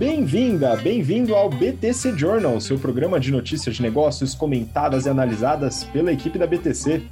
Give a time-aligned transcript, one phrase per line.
[0.00, 6.10] Bem-vinda, bem-vindo ao BTC Journal, seu programa de notícias de negócios comentadas e analisadas pela
[6.10, 7.02] equipe da BTC.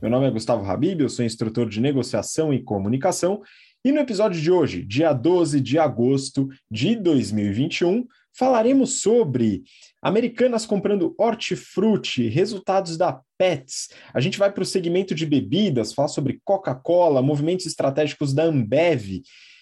[0.00, 3.42] Meu nome é Gustavo Habib, eu sou instrutor de negociação e comunicação,
[3.84, 9.62] e no episódio de hoje, dia 12 de agosto de 2021, falaremos sobre
[10.00, 13.90] Americanas comprando hortifruti, resultados da Pets.
[14.14, 19.20] A gente vai para o segmento de bebidas, falar sobre Coca-Cola, movimentos estratégicos da Ambev.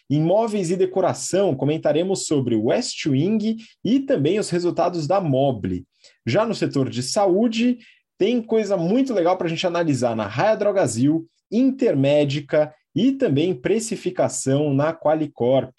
[0.09, 5.84] Imóveis e decoração, comentaremos sobre West Wing e também os resultados da Mobile.
[6.24, 7.79] Já no setor de saúde,
[8.19, 14.73] tem coisa muito legal para a gente analisar na Raia Drogazil, Intermédica e também precificação
[14.73, 15.74] na Qualicorp.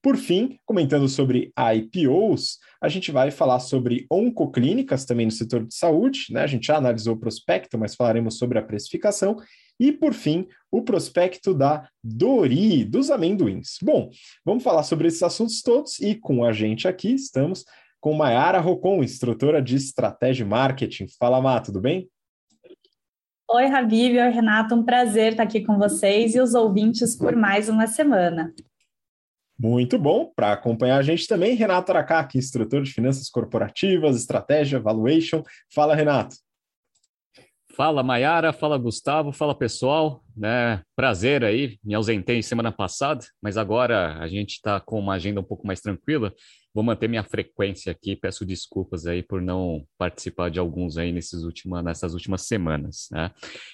[0.00, 5.74] Por fim, comentando sobre IPOs, a gente vai falar sobre oncoclínicas também no setor de
[5.74, 6.42] saúde, né?
[6.42, 9.36] A gente já analisou o prospecto, mas falaremos sobre a precificação.
[9.78, 13.78] E, por fim, o prospecto da Dori, dos amendoins.
[13.82, 14.10] Bom,
[14.44, 17.64] vamos falar sobre esses assuntos todos e com a gente aqui estamos
[18.00, 21.06] com Mayara Rocon, instrutora de estratégia e marketing.
[21.18, 22.08] Fala, Má, tudo bem?
[23.50, 27.68] Oi, Habib, oi, Renato, um prazer estar aqui com vocês e os ouvintes por mais
[27.68, 28.52] uma semana.
[29.58, 30.30] Muito bom.
[30.36, 35.42] Para acompanhar a gente também, Renato Aracaki, instrutor de finanças corporativas, estratégia, valuation.
[35.74, 36.36] Fala, Renato.
[37.78, 38.52] Fala, Maiara.
[38.52, 39.30] Fala, Gustavo.
[39.30, 40.20] Fala, pessoal.
[40.36, 40.82] Né?
[40.96, 41.78] Prazer aí.
[41.84, 45.80] Me ausentei semana passada, mas agora a gente está com uma agenda um pouco mais
[45.80, 46.34] tranquila.
[46.74, 48.14] Vou manter minha frequência aqui.
[48.14, 53.08] Peço desculpas aí por não participar de alguns aí nesses última, nessas últimas semanas.
[53.10, 53.30] Né?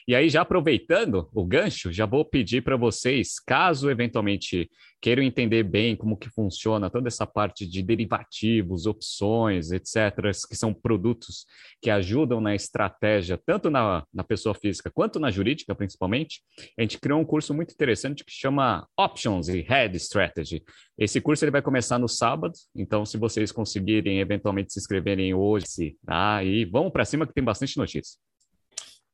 [0.06, 4.68] E aí, já aproveitando o gancho, já vou pedir para vocês, caso eventualmente
[5.04, 10.72] queiram entender bem como que funciona toda essa parte de derivativos, opções, etc., que são
[10.72, 11.44] produtos
[11.82, 16.40] que ajudam na estratégia, tanto na, na pessoa física quanto na jurídica, principalmente,
[16.78, 20.62] a gente criou um curso muito interessante que chama Options e Head Strategy.
[20.96, 25.96] Esse curso ele vai começar no sábado, então se vocês conseguirem eventualmente se inscreverem hoje,
[26.04, 26.44] tá?
[26.44, 28.18] E vamos para cima que tem bastante notícia.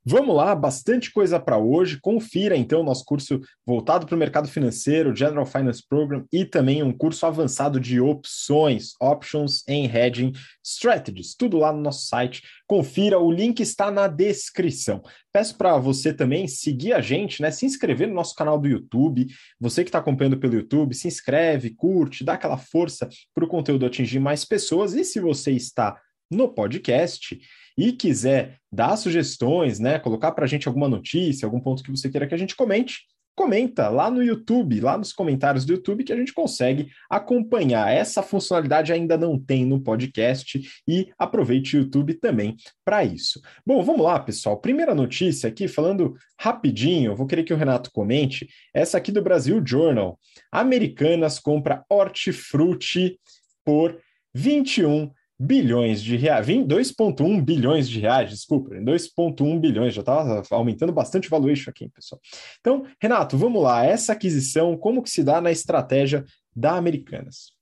[0.03, 2.01] Vamos lá, bastante coisa para hoje.
[2.01, 6.83] Confira então o nosso curso voltado para o mercado financeiro, General Finance Program e também
[6.83, 10.33] um curso avançado de opções, Options and Hedging
[10.65, 11.35] Strategies.
[11.35, 12.43] Tudo lá no nosso site.
[12.67, 15.03] Confira, o link está na descrição.
[15.31, 17.51] Peço para você também seguir a gente, né?
[17.51, 19.27] Se inscrever no nosso canal do YouTube.
[19.61, 23.85] Você que está acompanhando pelo YouTube, se inscreve, curte, dá aquela força para o conteúdo
[23.85, 24.95] atingir mais pessoas.
[24.95, 26.01] E se você está
[26.31, 27.39] no podcast
[27.81, 32.11] e quiser dar sugestões, né, colocar para a gente alguma notícia, algum ponto que você
[32.11, 33.01] queira que a gente comente,
[33.35, 37.91] comenta lá no YouTube, lá nos comentários do YouTube, que a gente consegue acompanhar.
[37.91, 42.55] Essa funcionalidade ainda não tem no podcast e aproveite o YouTube também
[42.85, 43.41] para isso.
[43.65, 44.61] Bom, vamos lá, pessoal.
[44.61, 48.47] Primeira notícia aqui, falando rapidinho, vou querer que o Renato comente.
[48.75, 50.19] Essa aqui do Brasil Journal.
[50.53, 53.19] Americanas compra hortifruti
[53.65, 53.99] por
[54.35, 55.11] 21
[55.43, 61.31] bilhões de reais, 2,1 bilhões de reais, desculpa, 2,1 bilhões, já estava aumentando bastante o
[61.31, 62.21] valuation aqui, pessoal.
[62.61, 67.55] Então, Renato, vamos lá, essa aquisição, como que se dá na estratégia da Americanas?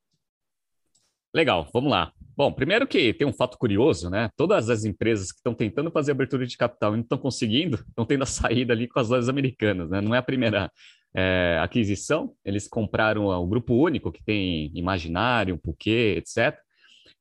[1.32, 2.10] Legal, vamos lá.
[2.36, 4.28] Bom, primeiro que tem um fato curioso, né?
[4.36, 8.04] Todas as empresas que estão tentando fazer abertura de capital e não estão conseguindo, estão
[8.04, 10.00] tendo a saída ali com as lojas americanas, né?
[10.00, 10.68] Não é a primeira
[11.14, 16.58] é, aquisição, eles compraram o Grupo Único, que tem Imaginário, Puquê, etc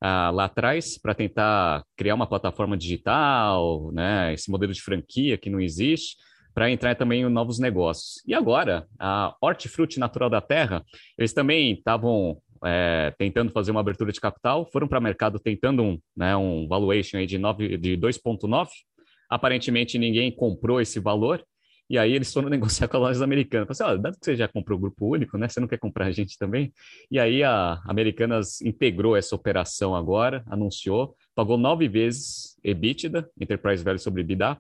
[0.02, 5.50] ah, lá atrás para tentar criar uma plataforma digital, né, esse modelo de franquia que
[5.50, 6.16] não existe,
[6.53, 8.24] para entrar também em novos negócios.
[8.25, 10.84] E agora, a Hortifruti Natural da Terra,
[11.18, 15.84] eles também estavam é, tentando fazer uma abertura de capital, foram para o mercado tentando
[15.84, 17.38] um, né, um valuation aí de,
[17.78, 18.69] de 2,9.
[19.30, 21.44] Aparentemente ninguém comprou esse valor,
[21.90, 23.78] e aí eles foram negociar com as lojas americanas.
[23.78, 25.48] Falaram assim, dado que você já comprou o grupo único, né?
[25.48, 26.74] Você não quer comprar a gente também?
[27.09, 34.00] E aí a Americanas integrou essa operação agora, anunciou, pagou nove vezes EBITDA, Enterprise Value
[34.00, 34.58] sobre EBITDA.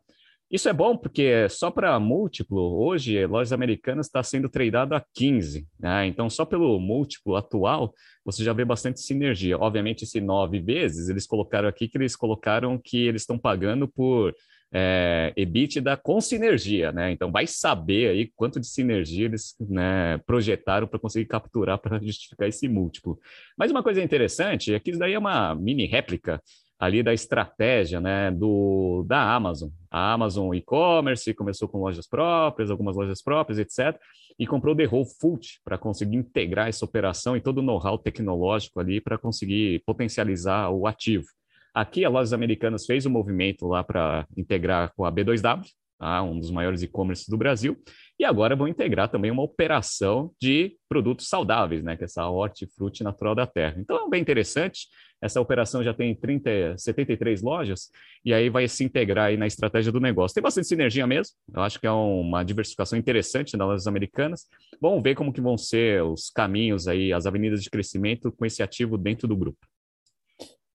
[0.49, 5.67] Isso é bom porque só para múltiplo, hoje, lojas americanas está sendo tradeado a 15.
[5.77, 6.07] Né?
[6.07, 7.93] Então, só pelo múltiplo atual,
[8.23, 9.57] você já vê bastante sinergia.
[9.57, 14.33] Obviamente, esse nove vezes, eles colocaram aqui que eles colocaram que eles estão pagando por
[14.71, 17.11] é, EBITDA com sinergia, né?
[17.11, 22.47] Então vai saber aí quanto de sinergia eles né, projetaram para conseguir capturar para justificar
[22.47, 23.19] esse múltiplo.
[23.57, 26.41] Mas uma coisa interessante é que isso daí é uma mini réplica
[26.79, 29.69] ali da estratégia né, do, da Amazon.
[29.89, 33.99] A Amazon e-commerce começou com lojas próprias, algumas lojas próprias, etc.,
[34.37, 38.79] e comprou The Whole Food para conseguir integrar essa operação e todo o know-how tecnológico
[38.79, 41.25] ali para conseguir potencializar o ativo.
[41.77, 45.63] Aqui, a Lojas Americanas fez um movimento lá para integrar com a B2W,
[45.99, 46.23] tá?
[46.23, 47.77] um dos maiores e-commerce do Brasil,
[48.19, 51.95] e agora vão integrar também uma operação de produtos saudáveis, né?
[51.95, 53.75] que é essa hortifruti natural da terra.
[53.77, 54.87] Então é bem interessante,
[55.21, 57.91] essa operação já tem 30, 73 lojas,
[58.25, 60.33] e aí vai se integrar aí na estratégia do negócio.
[60.33, 64.47] Tem bastante sinergia mesmo, eu acho que é uma diversificação interessante das lojas americanas.
[64.81, 68.63] Vamos ver como que vão ser os caminhos aí, as avenidas de crescimento com esse
[68.63, 69.59] ativo dentro do grupo.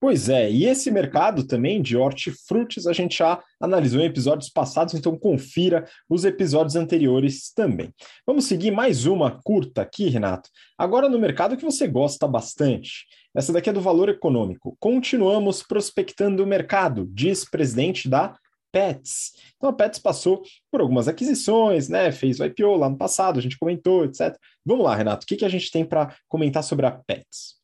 [0.02, 4.94] Pois é, e esse mercado também de hortifrutis a gente já analisou em episódios passados,
[4.94, 7.94] então confira os episódios anteriores também.
[8.26, 10.50] Vamos seguir mais uma curta aqui, Renato.
[10.76, 13.06] Agora no mercado que você gosta bastante.
[13.32, 14.76] Essa daqui é do valor econômico.
[14.81, 18.37] Continuamos prospectando o mercado, diz presidente da
[18.72, 19.34] Pets.
[19.56, 22.10] Então a Pets passou por algumas aquisições, né?
[22.10, 24.37] Fez o IPO lá no passado, a gente comentou, etc.
[24.66, 27.62] Vamos lá, Renato, o que, que a gente tem para comentar sobre a Pets?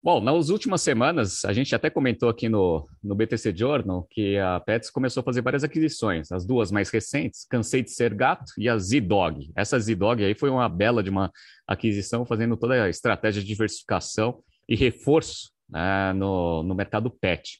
[0.00, 4.60] Bom, nas últimas semanas, a gente até comentou aqui no, no BTC Journal que a
[4.60, 6.30] Pets começou a fazer várias aquisições.
[6.30, 9.50] As duas mais recentes, Cansei de Ser Gato e a Z-Dog.
[9.56, 11.32] Essa Z-Dog aí foi uma bela de uma
[11.66, 17.58] aquisição, fazendo toda a estratégia de diversificação e reforço né, no, no mercado pet.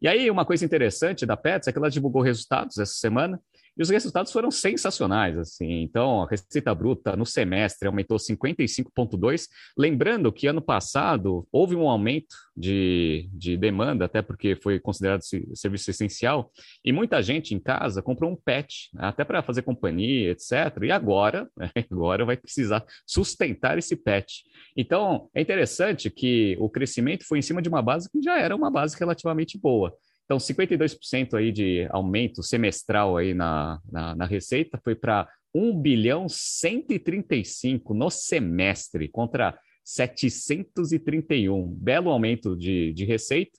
[0.00, 3.40] E aí, uma coisa interessante da Pets é que ela divulgou resultados essa semana
[3.78, 5.82] e os resultados foram sensacionais, assim.
[5.82, 9.46] Então, a receita bruta no semestre aumentou 55,2%.
[9.76, 15.22] Lembrando que ano passado houve um aumento de, de demanda, até porque foi considerado
[15.54, 16.50] serviço essencial,
[16.84, 20.82] e muita gente em casa comprou um pet, até para fazer companhia, etc.
[20.82, 21.48] E agora,
[21.88, 24.42] agora vai precisar sustentar esse pet.
[24.76, 28.56] Então, é interessante que o crescimento foi em cima de uma base que já era
[28.56, 29.96] uma base relativamente boa.
[30.28, 36.28] Então, 52% aí de aumento semestral aí na, na, na receita foi para 1 bilhão
[36.28, 41.66] 135 no semestre, contra 731.
[41.66, 43.58] Belo aumento de, de receita.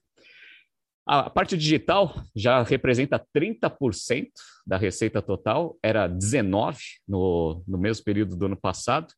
[1.07, 4.27] A parte digital já representa 30%
[4.63, 6.77] da receita total, era 19%
[7.07, 9.11] no, no mesmo período do ano passado.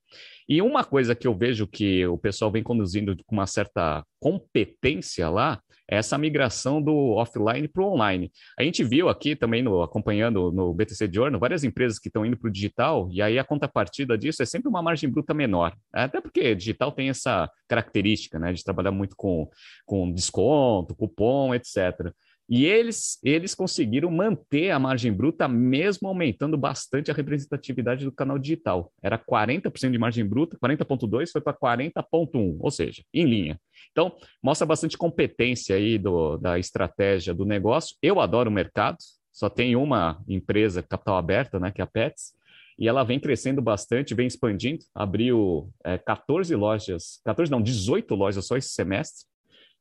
[0.47, 5.29] E uma coisa que eu vejo que o pessoal vem conduzindo com uma certa competência
[5.29, 5.61] lá
[5.91, 8.31] essa migração do offline para o online.
[8.57, 12.37] A gente viu aqui também, no, acompanhando no BTC Journal, várias empresas que estão indo
[12.37, 15.75] para o digital, e aí a contrapartida disso é sempre uma margem bruta menor.
[15.91, 19.49] Até porque digital tem essa característica né, de trabalhar muito com,
[19.85, 22.13] com desconto, cupom, etc.
[22.51, 28.37] E eles, eles conseguiram manter a margem bruta, mesmo aumentando bastante a representatividade do canal
[28.37, 28.91] digital.
[29.01, 33.57] Era 40% de margem bruta, 40,2% foi para 40,1%, ou seja, em linha.
[33.93, 34.13] Então,
[34.43, 37.95] mostra bastante competência aí do, da estratégia do negócio.
[38.01, 38.97] Eu adoro o mercado,
[39.31, 42.33] só tem uma empresa capital aberta, né, que é a Pets,
[42.77, 44.83] e ela vem crescendo bastante, vem expandindo.
[44.93, 49.31] Abriu é, 14 lojas, 14 não, 18 lojas só esse semestre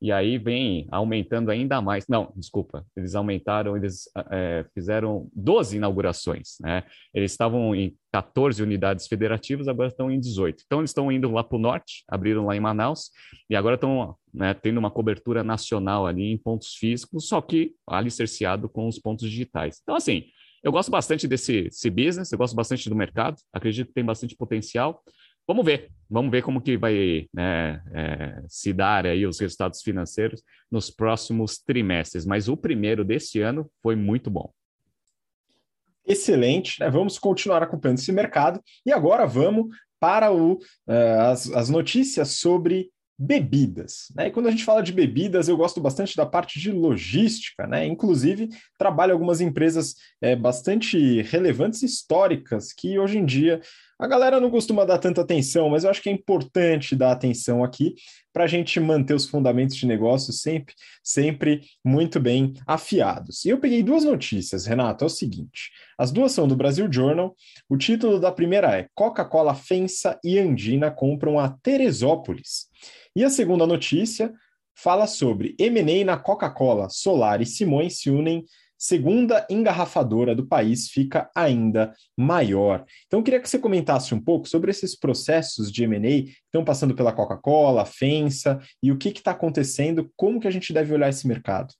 [0.00, 2.06] e aí vem aumentando ainda mais.
[2.08, 6.84] Não, desculpa, eles aumentaram, eles é, fizeram 12 inaugurações, né?
[7.12, 10.64] Eles estavam em 14 unidades federativas, agora estão em 18.
[10.64, 13.10] Então, eles estão indo lá para o norte, abriram lá em Manaus,
[13.48, 18.68] e agora estão né, tendo uma cobertura nacional ali em pontos físicos, só que alicerciado
[18.68, 19.80] com os pontos digitais.
[19.82, 20.24] Então, assim,
[20.62, 24.36] eu gosto bastante desse, desse business, eu gosto bastante do mercado, acredito que tem bastante
[24.36, 25.02] potencial.
[25.46, 30.42] Vamos ver, vamos ver como que vai né, é, se dar aí os resultados financeiros
[30.70, 32.24] nos próximos trimestres.
[32.24, 34.52] Mas o primeiro deste ano foi muito bom.
[36.06, 36.90] Excelente, né?
[36.90, 39.68] vamos continuar acompanhando esse mercado e agora vamos
[40.00, 42.90] para o, uh, as, as notícias sobre
[43.22, 44.06] bebidas.
[44.16, 44.28] Né?
[44.28, 47.84] E quando a gente fala de bebidas, eu gosto bastante da parte de logística, né?
[47.86, 53.60] Inclusive, trabalho algumas empresas é, bastante relevantes históricas que hoje em dia
[54.00, 57.62] a galera não costuma dar tanta atenção, mas eu acho que é importante dar atenção
[57.62, 57.94] aqui
[58.32, 63.44] para a gente manter os fundamentos de negócio sempre, sempre muito bem afiados.
[63.44, 65.04] E eu peguei duas notícias, Renato.
[65.04, 67.36] É o seguinte: as duas são do Brasil Journal.
[67.68, 72.68] O título da primeira é Coca-Cola Fensa e Andina compram a Teresópolis.
[73.14, 74.32] E a segunda notícia
[74.74, 78.46] fala sobre M&A na Coca-Cola, Solar e Simões se unem
[78.80, 82.86] segunda engarrafadora do país fica ainda maior.
[83.06, 86.64] Então, eu queria que você comentasse um pouco sobre esses processos de M&A que estão
[86.64, 91.10] passando pela Coca-Cola, FENSA, e o que está acontecendo, como que a gente deve olhar
[91.10, 91.74] esse mercado.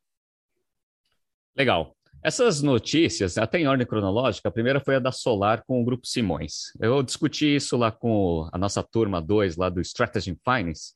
[1.57, 1.97] Legal.
[2.23, 6.07] Essas notícias, até em ordem cronológica, a primeira foi a da Solar com o Grupo
[6.07, 6.65] Simões.
[6.79, 10.93] Eu discuti isso lá com a nossa turma 2, lá do Strategy Finance,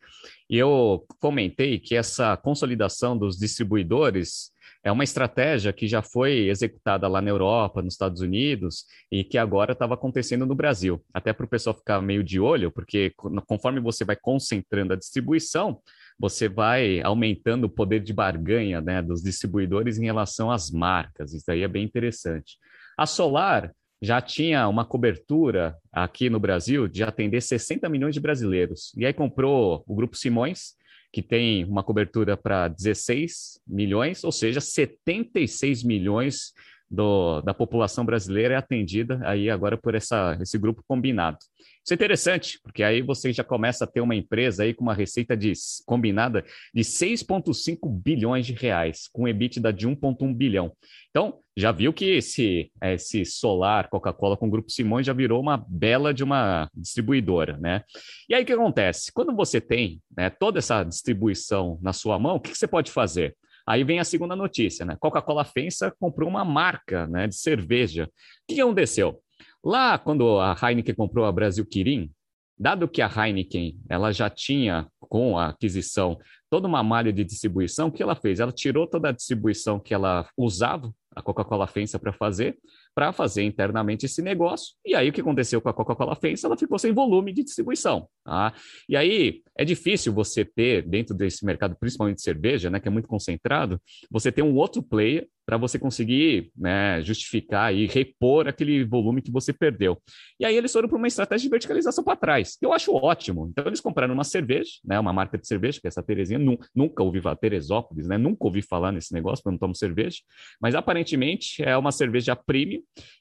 [0.51, 4.53] e eu comentei que essa consolidação dos distribuidores
[4.85, 9.39] é uma estratégia que já foi executada lá na Europa, nos Estados Unidos, e que
[9.39, 11.03] agora estava acontecendo no Brasil.
[11.13, 13.11] Até para o pessoal ficar meio de olho, porque
[13.47, 15.81] conforme você vai concentrando a distribuição,
[16.19, 21.33] você vai aumentando o poder de barganha né, dos distribuidores em relação às marcas.
[21.33, 22.59] Isso aí é bem interessante.
[22.97, 23.73] A Solar
[24.03, 28.93] já tinha uma cobertura aqui no Brasil de atender 60 milhões de brasileiros.
[28.97, 30.75] E aí comprou o Grupo Simões,
[31.15, 36.53] que tem uma cobertura para 16 milhões, ou seja, 76 milhões
[36.91, 41.39] do, da população brasileira é atendida aí agora por essa, esse grupo combinado.
[41.85, 44.93] Isso é interessante, porque aí você já começa a ter uma empresa aí com uma
[44.93, 45.53] receita de,
[45.87, 46.45] combinada
[46.75, 50.73] de 6,5 bilhões de reais, com EBITDA de 1,1 bilhão.
[51.11, 55.65] Então, já viu que esse, esse solar Coca-Cola com o Grupo Simões já virou uma
[55.69, 57.85] bela de uma distribuidora, né?
[58.29, 59.13] E aí o que acontece?
[59.13, 62.91] Quando você tem né, toda essa distribuição na sua mão, o que, que você pode
[62.91, 63.37] fazer?
[63.67, 64.97] Aí vem a segunda notícia, né?
[64.99, 68.05] Coca-Cola FENSA comprou uma marca né, de cerveja.
[68.05, 69.23] O que aconteceu?
[69.65, 72.11] Lá, quando a Heineken comprou a Brasil Kirin,
[72.59, 76.19] dado que a Heineken ela já tinha, com a aquisição,
[76.51, 78.41] toda uma malha de distribuição, o que ela fez?
[78.41, 82.59] Ela tirou toda a distribuição que ela usava, a Coca-Cola FENSA, para fazer,
[82.95, 84.75] para fazer internamente esse negócio.
[84.85, 86.47] E aí o que aconteceu com a Coca-Cola FENSA?
[86.47, 88.09] Ela ficou sem volume de distribuição.
[88.25, 88.55] Tá?
[88.89, 92.91] E aí é difícil você ter, dentro desse mercado, principalmente de cerveja, né, que é
[92.91, 98.83] muito concentrado, você ter um outro player para você conseguir né, justificar e repor aquele
[98.83, 100.01] volume que você perdeu.
[100.41, 103.47] E aí eles foram para uma estratégia de verticalização para trás, que eu acho ótimo.
[103.51, 106.67] Então eles compraram uma cerveja, né, uma marca de cerveja, que é essa Terezinha, nunca,
[106.75, 110.19] nunca ouvi falar, Teresópolis, né, nunca ouvi falar nesse negócio, porque eu não tomo cerveja,
[110.59, 112.81] mas aparentemente é uma cerveja premium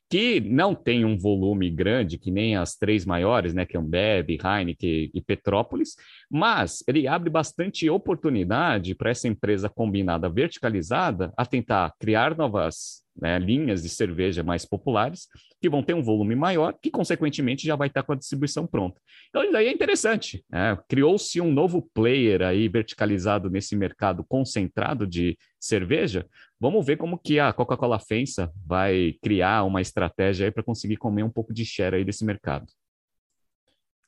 [0.10, 4.30] que não tem um volume grande, que nem as três maiores, né, que é Ambev,
[4.30, 5.96] Heineken e Petrópolis,
[6.30, 13.38] mas ele abre bastante oportunidade para essa empresa combinada verticalizada a tentar criar novas né,
[13.38, 15.28] linhas de cerveja mais populares,
[15.62, 19.00] que vão ter um volume maior, que consequentemente já vai estar com a distribuição pronta.
[19.30, 20.44] Então, isso aí é interessante.
[20.50, 20.78] Né?
[20.90, 26.26] Criou-se um novo player aí verticalizado nesse mercado concentrado de cerveja,
[26.64, 31.22] Vamos ver como que a Coca-Cola FENSA vai criar uma estratégia aí para conseguir comer
[31.22, 32.68] um pouco de share aí desse mercado.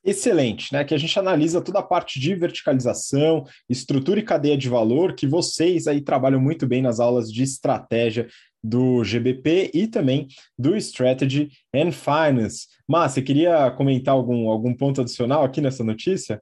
[0.06, 0.84] Excelente, né?
[0.84, 5.26] Que a gente analisa toda a parte de verticalização, estrutura e cadeia de valor, que
[5.26, 8.28] vocês aí trabalham muito bem nas aulas de estratégia
[8.62, 12.68] do GBP e também do Strategy and Finance.
[12.86, 16.40] Mas você queria comentar algum, algum ponto adicional aqui nessa notícia?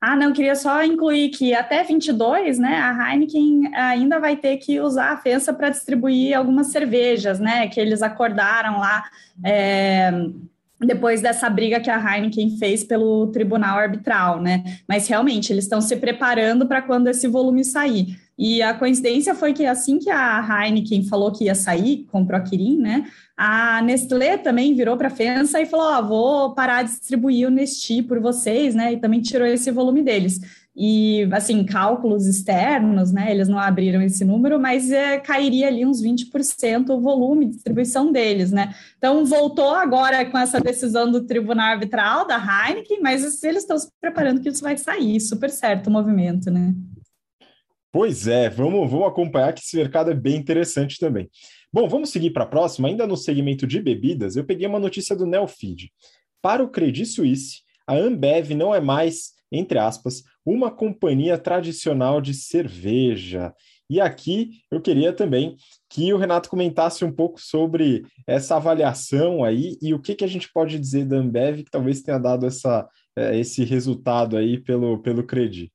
[0.00, 4.80] Ah, não, queria só incluir que até 22, né, a Heineken ainda vai ter que
[4.80, 9.04] usar a FENSA para distribuir algumas cervejas, né, que eles acordaram lá
[9.44, 10.10] é,
[10.80, 15.80] depois dessa briga que a Heineken fez pelo tribunal arbitral, né, mas realmente eles estão
[15.80, 18.18] se preparando para quando esse volume sair.
[18.42, 22.42] E a coincidência foi que assim que a Heineken falou que ia sair, comprou a
[22.42, 23.04] Kirin, né?
[23.36, 27.50] A Nestlé também virou para a FENSA e falou: oh, vou parar de distribuir o
[27.50, 28.94] Nesti por vocês, né?
[28.94, 30.40] E também tirou esse volume deles.
[30.74, 33.30] E, assim, cálculos externos, né?
[33.30, 38.12] Eles não abriram esse número, mas é, cairia ali uns 20% o volume de distribuição
[38.12, 38.74] deles, né?
[38.96, 43.90] Então, voltou agora com essa decisão do tribunal arbitral da Heineken, mas eles estão se
[44.00, 46.72] preparando que isso vai sair, super certo o movimento, né?
[47.92, 51.28] Pois é, vamos, vamos acompanhar que esse mercado é bem interessante também.
[51.72, 52.88] Bom, vamos seguir para a próxima.
[52.88, 55.90] Ainda no segmento de bebidas, eu peguei uma notícia do Nelfeed.
[56.40, 62.34] Para o Credit Suisse, a Ambev não é mais, entre aspas, uma companhia tradicional de
[62.34, 63.54] cerveja.
[63.88, 65.56] E aqui eu queria também
[65.88, 70.28] que o Renato comentasse um pouco sobre essa avaliação aí e o que, que a
[70.28, 75.02] gente pode dizer da Ambev que talvez tenha dado essa, eh, esse resultado aí pelo,
[75.02, 75.72] pelo Credit.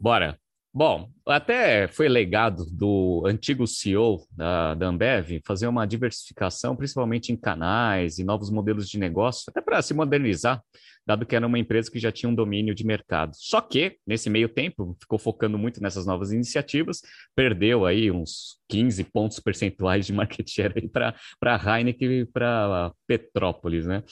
[0.00, 0.38] Bora.
[0.74, 7.36] Bom, até foi legado do antigo CEO da, da Ambev fazer uma diversificação, principalmente em
[7.36, 10.62] canais e novos modelos de negócio, até para se modernizar,
[11.06, 13.32] dado que era uma empresa que já tinha um domínio de mercado.
[13.34, 17.00] Só que, nesse meio tempo, ficou focando muito nessas novas iniciativas,
[17.34, 23.86] perdeu aí uns 15 pontos percentuais de market share para a Heineken e para Petrópolis,
[23.86, 24.02] né?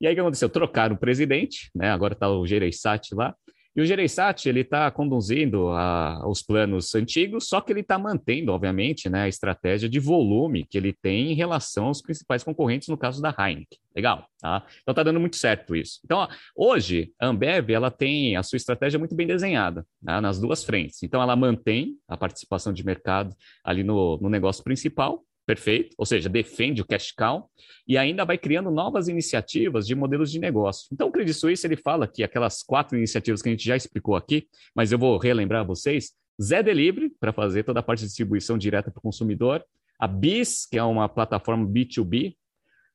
[0.00, 0.48] E aí o que aconteceu?
[0.48, 1.90] Trocaram o presidente, né?
[1.90, 3.34] Agora está o Gereissati lá,
[3.74, 8.52] e o Gereissati, ele está conduzindo a, os planos antigos, só que ele está mantendo,
[8.52, 12.98] obviamente, né, a estratégia de volume que ele tem em relação aos principais concorrentes, no
[12.98, 13.78] caso da Heineken.
[13.96, 14.64] Legal, tá?
[14.82, 16.00] Então está dando muito certo isso.
[16.04, 20.20] Então, ó, hoje, a Ambev, ela tem a sua estratégia muito bem desenhada, tá?
[20.20, 21.02] nas duas frentes.
[21.02, 26.28] Então, ela mantém a participação de mercado ali no, no negócio principal, perfeito, ou seja,
[26.28, 27.50] defende o cash cow
[27.86, 30.88] e ainda vai criando novas iniciativas de modelos de negócio.
[30.92, 34.16] Então, o Credit Suisse ele fala que aquelas quatro iniciativas que a gente já explicou
[34.16, 38.56] aqui, mas eu vou relembrar vocês: Zé Delivery para fazer toda a parte de distribuição
[38.56, 39.64] direta para o consumidor,
[39.98, 42.36] a BIS, que é uma plataforma B2B,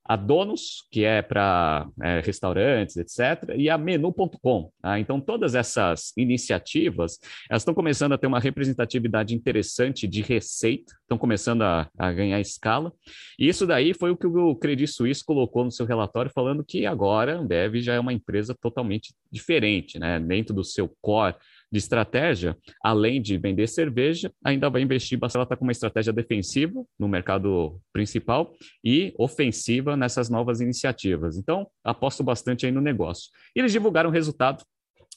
[0.08, 4.72] a Donos, que é para é, restaurantes, etc., e a Menu.com.
[4.82, 5.00] Tá?
[5.00, 11.18] Então, todas essas iniciativas, elas estão começando a ter uma representatividade interessante de receita, estão
[11.18, 12.94] começando a, a, ganhar escala,
[13.38, 16.86] e isso daí foi o que o Credit Suisse colocou no seu relatório, falando que
[16.86, 20.20] agora a Ambev já é uma empresa totalmente diferente, né?
[20.20, 21.36] dentro do seu core
[21.72, 25.38] de estratégia, além de vender cerveja, ainda vai investir bastante.
[25.38, 31.38] Ela está com uma estratégia defensiva no mercado principal e ofensiva nessas novas iniciativas.
[31.38, 33.30] Então, aposto bastante aí no negócio.
[33.56, 34.64] Eles divulgaram o resultado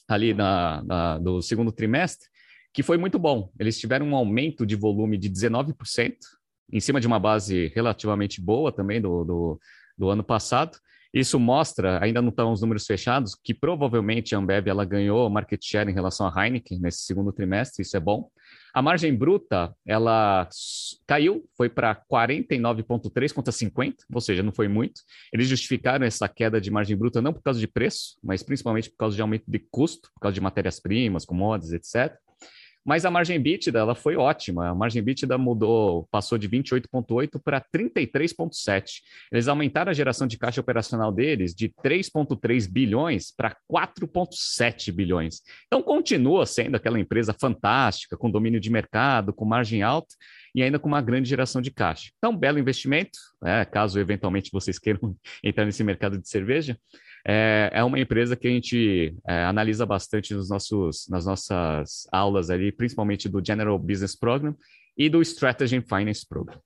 [0.07, 2.27] ali na, na, do segundo trimestre,
[2.73, 3.49] que foi muito bom.
[3.57, 6.15] Eles tiveram um aumento de volume de 19%,
[6.71, 9.59] em cima de uma base relativamente boa também do, do,
[9.97, 10.77] do ano passado.
[11.13, 15.61] Isso mostra, ainda não estão os números fechados, que provavelmente a Ambev ela ganhou market
[15.61, 18.29] share em relação à Heineken nesse segundo trimestre, isso é bom.
[18.73, 20.47] A margem bruta, ela
[21.05, 25.01] caiu, foi para 49,3 contra 50, ou seja, não foi muito.
[25.33, 28.95] Eles justificaram essa queda de margem bruta não por causa de preço, mas principalmente por
[28.95, 32.17] causa de aumento de custo, por causa de matérias-primas, commodities, etc.
[32.85, 34.69] Mas a margem bítida ela foi ótima.
[34.69, 39.01] A margem bítida mudou, passou de 28,8 para 33,7.
[39.31, 45.41] Eles aumentaram a geração de caixa operacional deles de 3,3 bilhões para 4,7 bilhões.
[45.67, 50.15] Então continua sendo aquela empresa fantástica, com domínio de mercado, com margem alta
[50.53, 52.11] e ainda com uma grande geração de caixa.
[52.17, 56.77] Então, belo investimento, né, caso eventualmente vocês queiram entrar nesse mercado de cerveja
[57.27, 62.49] é, é uma empresa que a gente é, analisa bastante nos nossos, nas nossas aulas
[62.49, 64.55] ali, principalmente do General Business Program
[64.97, 66.59] e do Strategy and Finance Program.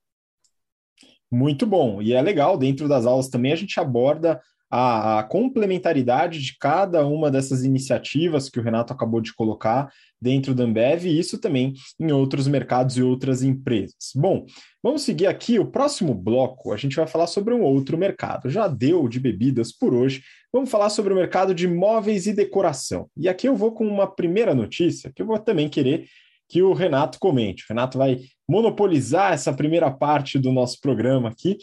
[1.31, 2.01] Muito bom.
[2.01, 4.41] E é legal, dentro das aulas também a gente aborda
[4.77, 9.89] a, a, complementaridade de cada uma dessas iniciativas que o Renato acabou de colocar
[10.21, 14.11] dentro da Ambev e isso também em outros mercados e outras empresas.
[14.13, 14.45] Bom,
[14.83, 15.57] vamos seguir aqui.
[15.59, 18.49] O próximo bloco a gente vai falar sobre um outro mercado.
[18.49, 20.21] Já deu de bebidas por hoje.
[20.51, 23.09] Vamos falar sobre o mercado de móveis e decoração.
[23.15, 26.05] E aqui eu vou com uma primeira notícia que eu vou também querer
[26.49, 27.63] que o Renato comente.
[27.63, 31.57] O Renato vai monopolizar essa primeira parte do nosso programa aqui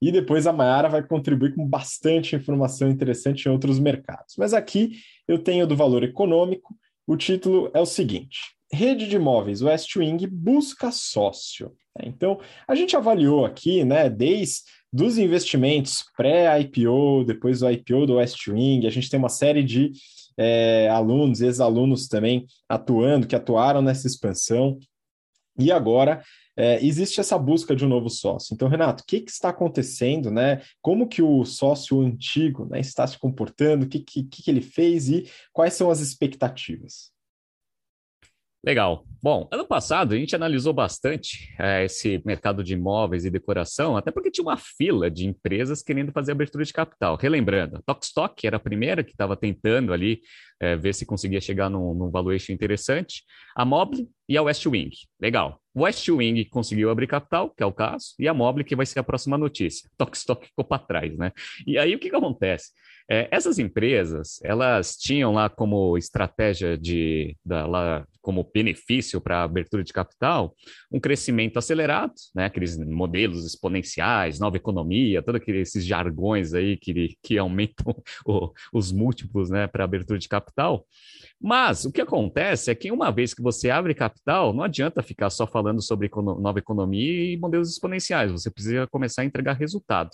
[0.00, 4.34] e depois a Mayara vai contribuir com bastante informação interessante em outros mercados.
[4.36, 6.74] Mas aqui eu tenho do valor econômico,
[7.06, 8.38] o título é o seguinte:
[8.72, 11.72] Rede de imóveis West Wing busca sócio.
[12.02, 18.46] Então, a gente avaliou aqui, né, desde dos investimentos pré-IPO, depois do IPO do West
[18.48, 19.92] Wing, a gente tem uma série de
[20.38, 24.78] é, alunos, ex-alunos também atuando, que atuaram nessa expansão.
[25.58, 26.22] E agora
[26.56, 28.54] é, existe essa busca de um novo sócio.
[28.54, 30.62] Então, Renato, o que, que, está acontecendo, né?
[30.80, 35.08] Como que o sócio antigo né, está se comportando, o que, que, que ele fez
[35.08, 37.14] e quais são as expectativas?
[38.66, 39.04] Legal.
[39.22, 44.10] Bom, ano passado a gente analisou bastante é, esse mercado de imóveis e decoração, até
[44.10, 47.16] porque tinha uma fila de empresas querendo fazer abertura de capital.
[47.16, 50.20] Relembrando, a Tokstok era a primeira que estava tentando ali
[50.60, 53.22] é, ver se conseguia chegar num, num valuation interessante,
[53.54, 54.90] a Mobile e a West Wing.
[55.20, 55.60] Legal.
[55.76, 58.98] West Wing conseguiu abrir capital, que é o caso, e a Mobile que vai ser
[58.98, 59.88] a próxima notícia.
[59.96, 61.32] Tokstok ficou para trás, né?
[61.66, 62.70] E aí o que, que acontece?
[63.08, 69.84] É, essas empresas, elas tinham lá como estratégia de, da, lá, como benefício para abertura
[69.84, 70.56] de capital,
[70.90, 77.38] um crescimento acelerado, né, aqueles modelos exponenciais, nova economia, todos aqueles jargões aí que, que
[77.38, 77.94] aumentam
[78.26, 80.84] o, os múltiplos né, para abertura de capital.
[81.40, 85.30] Mas o que acontece é que uma vez que você abre capital, não adianta ficar
[85.30, 90.10] só falando sobre nova economia e modelos exponenciais, você precisa começar a entregar resultado.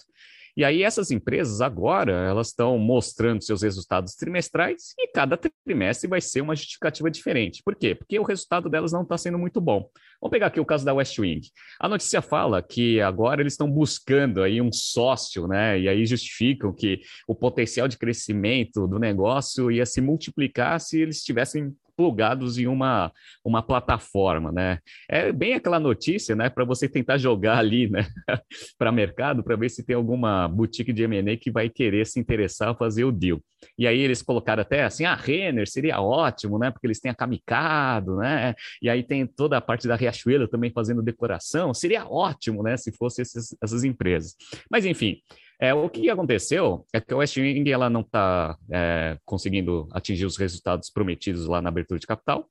[0.55, 6.21] E aí essas empresas agora, elas estão mostrando seus resultados trimestrais e cada trimestre vai
[6.21, 7.62] ser uma justificativa diferente.
[7.65, 7.95] Por quê?
[7.95, 9.88] Porque o resultado delas não está sendo muito bom.
[10.21, 11.41] Vamos pegar aqui o caso da West Wing.
[11.81, 15.81] A notícia fala que agora eles estão buscando aí um sócio, né?
[15.81, 21.23] E aí justificam que o potencial de crescimento do negócio ia se multiplicar se eles
[21.23, 23.12] tivessem plugados em uma,
[23.44, 24.78] uma plataforma, né?
[25.09, 28.07] É bem aquela notícia, né, para você tentar jogar ali, né,
[28.78, 32.76] para mercado, para ver se tem alguma boutique de M&A que vai querer se interessar
[32.76, 33.40] fazer o deal.
[33.78, 37.11] E aí eles colocaram até assim, a ah, Renner seria ótimo, né, porque eles têm
[37.11, 38.55] a Kamikado, né?
[38.81, 42.92] E aí tem toda a parte da Riachuelo também fazendo decoração, seria ótimo, né, se
[42.92, 44.35] fosse esses, essas empresas.
[44.70, 45.18] Mas enfim,
[45.62, 50.27] é, o que aconteceu é que a West Wing ela não está é, conseguindo atingir
[50.27, 52.48] os resultados prometidos lá na abertura de capital.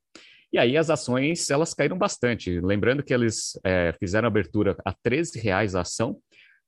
[0.53, 2.61] E aí as ações elas caíram bastante.
[2.61, 6.19] Lembrando que eles é, fizeram abertura a 13 reais a ação,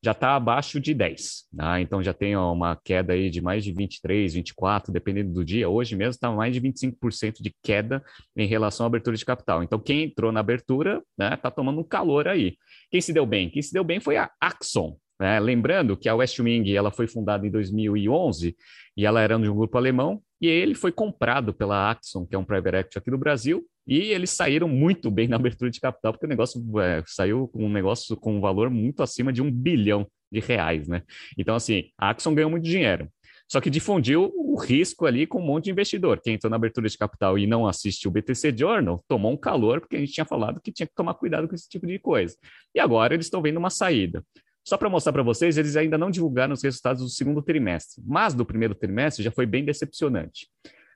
[0.04, 1.46] já está abaixo de 10.
[1.54, 1.80] Né?
[1.80, 5.70] Então já tem uma queda aí de mais de 23, 24, dependendo do dia.
[5.70, 8.04] Hoje mesmo está mais de 25% de queda
[8.36, 9.64] em relação à abertura de capital.
[9.64, 12.58] Então quem entrou na abertura está né, tá tomando um calor aí.
[12.92, 13.50] Quem se deu bem?
[13.50, 14.98] Quem se deu bem foi a Axon.
[15.24, 15.40] Né?
[15.40, 18.58] Lembrando que a West Wing ela foi fundada em 2011
[18.98, 22.38] e ela era de um grupo alemão e ele foi comprado pela Axon, que é
[22.38, 26.12] um private equity aqui do Brasil, e eles saíram muito bem na abertura de capital,
[26.12, 29.50] porque o negócio é, saiu com um negócio com um valor muito acima de um
[29.50, 31.04] bilhão de reais, né?
[31.38, 33.08] Então, assim, a Axon ganhou muito dinheiro.
[33.50, 36.20] Só que difundiu o risco ali com um monte de investidor.
[36.22, 39.80] Quem entrou na abertura de capital e não assiste o BTC Journal tomou um calor,
[39.80, 42.36] porque a gente tinha falado que tinha que tomar cuidado com esse tipo de coisa.
[42.76, 44.22] E agora eles estão vendo uma saída.
[44.66, 48.34] Só para mostrar para vocês, eles ainda não divulgaram os resultados do segundo trimestre, mas
[48.34, 50.48] do primeiro trimestre já foi bem decepcionante.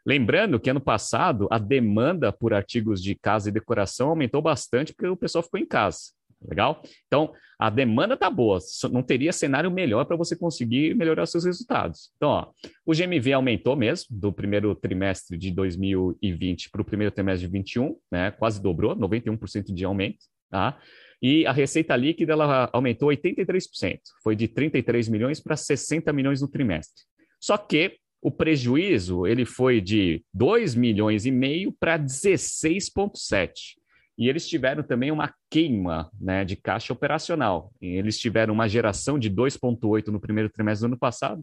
[0.05, 5.09] Lembrando que ano passado a demanda por artigos de casa e decoração aumentou bastante porque
[5.09, 6.17] o pessoal ficou em casa.
[6.41, 6.81] Legal?
[7.07, 8.59] Então, a demanda está boa,
[8.91, 12.11] não teria cenário melhor para você conseguir melhorar seus resultados.
[12.15, 12.51] Então, ó,
[12.85, 17.97] o GMV aumentou mesmo do primeiro trimestre de 2020 para o primeiro trimestre de 2021,
[18.11, 18.31] né?
[18.31, 20.19] quase dobrou, 91% de aumento.
[20.49, 20.79] Tá?
[21.21, 26.47] E a receita líquida ela aumentou 83%, foi de 33 milhões para 60 milhões no
[26.47, 27.03] trimestre.
[27.39, 33.51] Só que o prejuízo ele foi de 2 milhões e meio para 16,7.
[34.17, 37.71] E eles tiveram também uma queima né, de caixa operacional.
[37.79, 41.41] Eles tiveram uma geração de 2,8 no primeiro trimestre do ano passado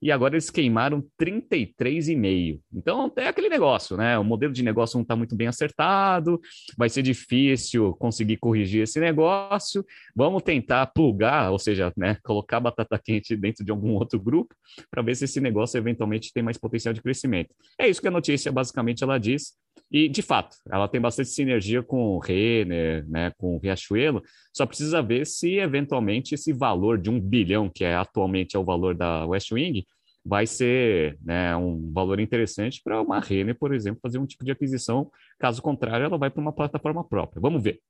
[0.00, 2.60] e agora eles queimaram 33,5.
[2.72, 4.18] Então é aquele negócio, né?
[4.18, 6.40] O modelo de negócio não está muito bem acertado,
[6.76, 9.84] vai ser difícil conseguir corrigir esse negócio.
[10.14, 14.54] Vamos tentar plugar, ou seja, né, colocar batata quente dentro de algum outro grupo
[14.90, 17.54] para ver se esse negócio eventualmente tem mais potencial de crescimento.
[17.78, 19.54] É isso que a notícia basicamente ela diz.
[19.90, 24.66] E, de fato, ela tem bastante sinergia com o Renner, né, com o Riachuelo, só
[24.66, 28.94] precisa ver se, eventualmente, esse valor de um bilhão, que é atualmente é o valor
[28.94, 29.84] da West Wing,
[30.24, 34.50] vai ser né, um valor interessante para uma Renner, por exemplo, fazer um tipo de
[34.50, 35.10] aquisição.
[35.38, 37.40] Caso contrário, ela vai para uma plataforma própria.
[37.40, 37.80] Vamos ver.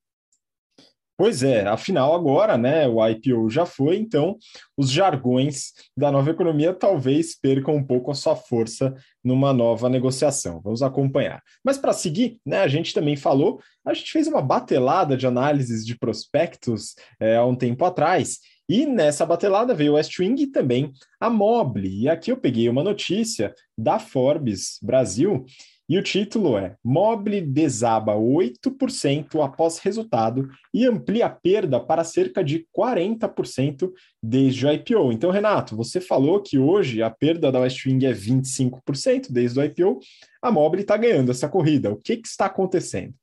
[1.17, 4.37] Pois é, afinal agora, né, o IPO já foi, então
[4.77, 10.61] os jargões da nova economia talvez percam um pouco a sua força numa nova negociação.
[10.61, 11.41] Vamos acompanhar.
[11.65, 15.87] Mas para seguir, né, a gente também falou, a gente fez uma batelada de análises
[15.87, 20.93] de prospectos é, há um tempo atrás, e nessa batelada veio o Westwing e também
[21.21, 22.03] a Mobile.
[22.03, 25.45] E aqui eu peguei uma notícia da Forbes Brasil
[25.89, 32.43] e o título é Mobile desaba 8% após resultado e amplia a perda para cerca
[32.43, 33.93] de 40%
[34.23, 35.13] desde o IPO.
[35.13, 39.99] Então, Renato, você falou que hoje a perda da Westwing é 25% desde o IPO.
[40.41, 41.93] A Mobile está ganhando essa corrida.
[41.93, 43.15] O que, que está acontecendo?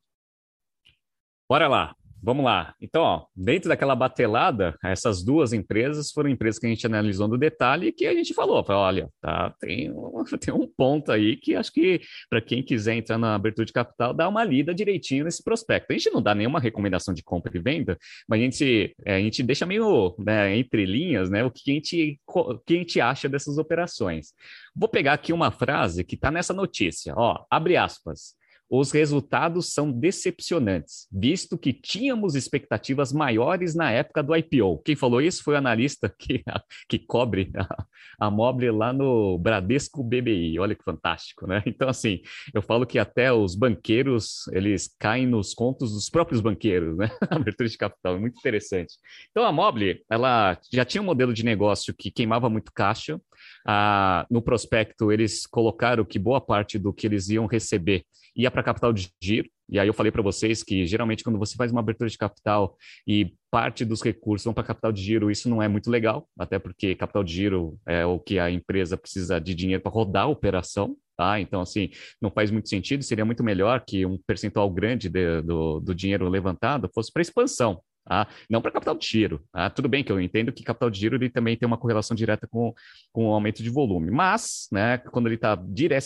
[1.49, 1.95] Bora lá.
[2.23, 2.75] Vamos lá.
[2.79, 7.35] Então, ó, dentro daquela batelada, essas duas empresas foram empresas que a gente analisou no
[7.35, 11.35] detalhe e que a gente falou, falou olha, tá, tem, um, tem um ponto aí
[11.35, 15.25] que acho que para quem quiser entrar na abertura de capital, dá uma lida direitinho
[15.25, 15.91] nesse prospecto.
[15.91, 17.97] A gente não dá nenhuma recomendação de compra e venda,
[18.29, 21.73] mas a gente, é, a gente deixa meio né, entre linhas né, o que a,
[21.73, 24.33] gente, o que a gente acha dessas operações.
[24.75, 28.39] Vou pegar aqui uma frase que está nessa notícia, ó, abre aspas
[28.73, 34.81] os resultados são decepcionantes, visto que tínhamos expectativas maiores na época do IPO.
[34.85, 36.41] Quem falou isso foi o analista que,
[36.87, 37.85] que cobre a,
[38.27, 40.57] a Mobile lá no Bradesco BBI.
[40.57, 41.61] Olha que fantástico, né?
[41.65, 42.21] Então, assim,
[42.53, 47.09] eu falo que até os banqueiros, eles caem nos contos dos próprios banqueiros, né?
[47.29, 48.93] Abertura de capital, muito interessante.
[49.31, 53.19] Então, a Mobile, ela já tinha um modelo de negócio que queimava muito caixa.
[53.65, 58.03] Ah, no prospecto, eles colocaram que boa parte do que eles iam receber
[58.35, 59.49] ia para capital de giro.
[59.69, 62.77] E aí eu falei para vocês que geralmente quando você faz uma abertura de capital
[63.07, 66.59] e parte dos recursos vão para capital de giro, isso não é muito legal, até
[66.59, 70.27] porque capital de giro é o que a empresa precisa de dinheiro para rodar a
[70.27, 70.95] operação.
[71.17, 71.39] Tá?
[71.39, 73.03] Então, assim, não faz muito sentido.
[73.03, 77.79] Seria muito melhor que um percentual grande de, do, do dinheiro levantado fosse para expansão,
[78.05, 78.27] Tá?
[78.49, 79.43] Não para capital de giro.
[79.51, 79.69] Tá?
[79.69, 82.47] Tudo bem que eu entendo que capital de giro ele também tem uma correlação direta
[82.47, 82.73] com,
[83.11, 85.97] com o aumento de volume, mas né, quando ele está dire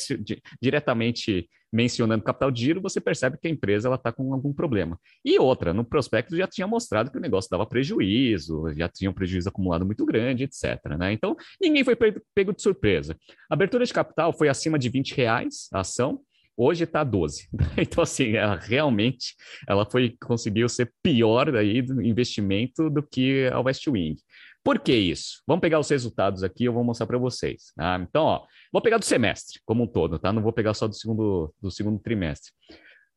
[0.61, 4.97] diretamente mencionando capital de giro, você percebe que a empresa está com algum problema.
[5.23, 9.13] E outra, no prospecto já tinha mostrado que o negócio dava prejuízo, já tinha um
[9.13, 10.79] prejuízo acumulado muito grande, etc.
[10.97, 11.11] Né?
[11.11, 11.95] Então, ninguém foi
[12.33, 13.17] pego de surpresa.
[13.49, 16.21] A abertura de capital foi acima de 20 reais a ação,
[16.57, 17.47] hoje está 12.
[17.77, 19.35] Então, assim, ela realmente
[19.67, 24.15] ela foi conseguiu ser pior aí do investimento do que a West Wing.
[24.63, 25.43] Por que isso?
[25.45, 27.71] Vamos pegar os resultados aqui, eu vou mostrar para vocês.
[27.75, 27.99] Tá?
[28.01, 30.33] Então, ó, vou pegar do semestre como um todo, tá?
[30.33, 32.51] Não vou pegar só do segundo, do segundo trimestre.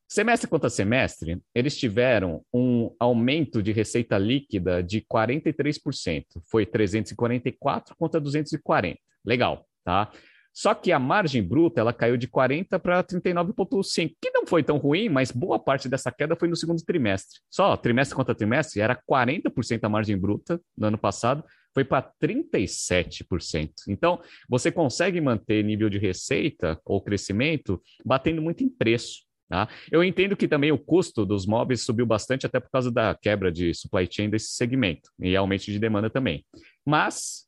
[0.06, 6.24] Semestre contra semestre, eles tiveram um aumento de receita líquida de 43%.
[6.50, 8.98] Foi 344 contra 240.
[9.24, 10.10] Legal, tá?
[10.58, 14.76] Só que a margem bruta ela caiu de 40 para 39,5, que não foi tão
[14.76, 17.38] ruim, mas boa parte dessa queda foi no segundo trimestre.
[17.48, 23.70] Só trimestre contra trimestre era 40% a margem bruta no ano passado, foi para 37%.
[23.86, 29.28] Então, você consegue manter nível de receita ou crescimento batendo muito em preço.
[29.48, 29.68] Tá?
[29.92, 33.52] Eu entendo que também o custo dos móveis subiu bastante, até por causa da quebra
[33.52, 36.44] de supply chain desse segmento e aumento de demanda também.
[36.84, 37.47] Mas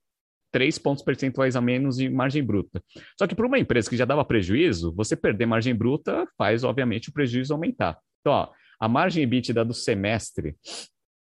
[0.50, 2.82] 3 pontos percentuais a menos de margem bruta.
[3.18, 7.08] Só que para uma empresa que já dava prejuízo, você perder margem bruta faz, obviamente,
[7.08, 7.98] o prejuízo aumentar.
[8.20, 10.56] Então, ó, a margem EBITDA do semestre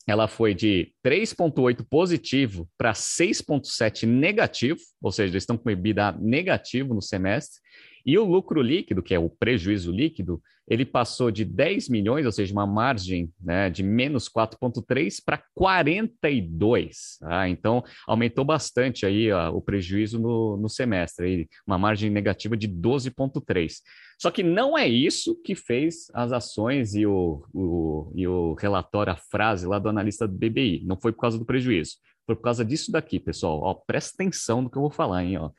[0.08, 7.02] ela foi de 3,8 positivo para 6,7 negativo, ou seja, estão com EBITDA negativo no
[7.02, 7.62] semestre,
[8.06, 12.32] e o lucro líquido, que é o prejuízo líquido, ele passou de 10 milhões, ou
[12.32, 17.18] seja, uma margem né, de menos 4,3 para 42.
[17.20, 17.50] Tá?
[17.50, 22.68] Então, aumentou bastante aí ó, o prejuízo no, no semestre, aí, uma margem negativa de
[22.68, 23.74] 12,3.
[24.20, 29.12] Só que não é isso que fez as ações e o, o, e o relatório,
[29.12, 30.84] a frase lá do analista do BBI.
[30.86, 31.96] Não foi por causa do prejuízo.
[32.26, 33.60] Foi por causa disso daqui, pessoal.
[33.62, 35.38] Ó, presta atenção no que eu vou falar, hein?
[35.38, 35.50] Ó.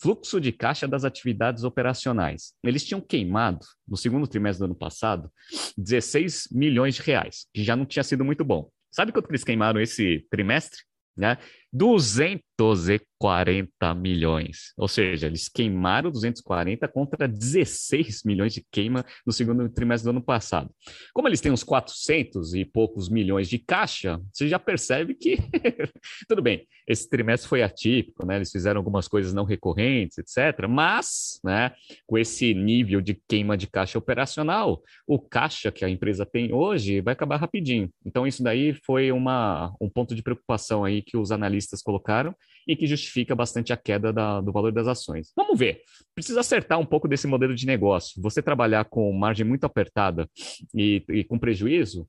[0.00, 2.54] Fluxo de caixa das atividades operacionais.
[2.62, 5.30] Eles tinham queimado, no segundo trimestre do ano passado,
[5.76, 8.70] 16 milhões de reais, que já não tinha sido muito bom.
[8.92, 10.82] Sabe quanto eles queimaram esse trimestre?
[11.16, 11.36] Né?
[11.72, 14.72] 240 milhões.
[14.76, 20.24] Ou seja, eles queimaram 240 contra 16 milhões de queima no segundo trimestre do ano
[20.24, 20.68] passado.
[21.12, 25.36] Como eles têm uns 400 e poucos milhões de caixa, você já percebe que
[26.28, 28.36] tudo bem, esse trimestre foi atípico, né?
[28.36, 30.66] Eles fizeram algumas coisas não recorrentes, etc.
[30.68, 31.72] Mas, né,
[32.06, 37.02] com esse nível de queima de caixa operacional, o caixa que a empresa tem hoje
[37.02, 37.90] vai acabar rapidinho.
[38.04, 42.34] Então, isso daí foi uma, um ponto de preocupação aí que os analistas colocaram
[42.66, 45.32] e que justifica bastante a queda da, do valor das ações.
[45.34, 45.80] Vamos ver.
[46.14, 48.20] Precisa acertar um pouco desse modelo de negócio.
[48.22, 50.28] Você trabalhar com margem muito apertada
[50.74, 52.08] e, e com prejuízo,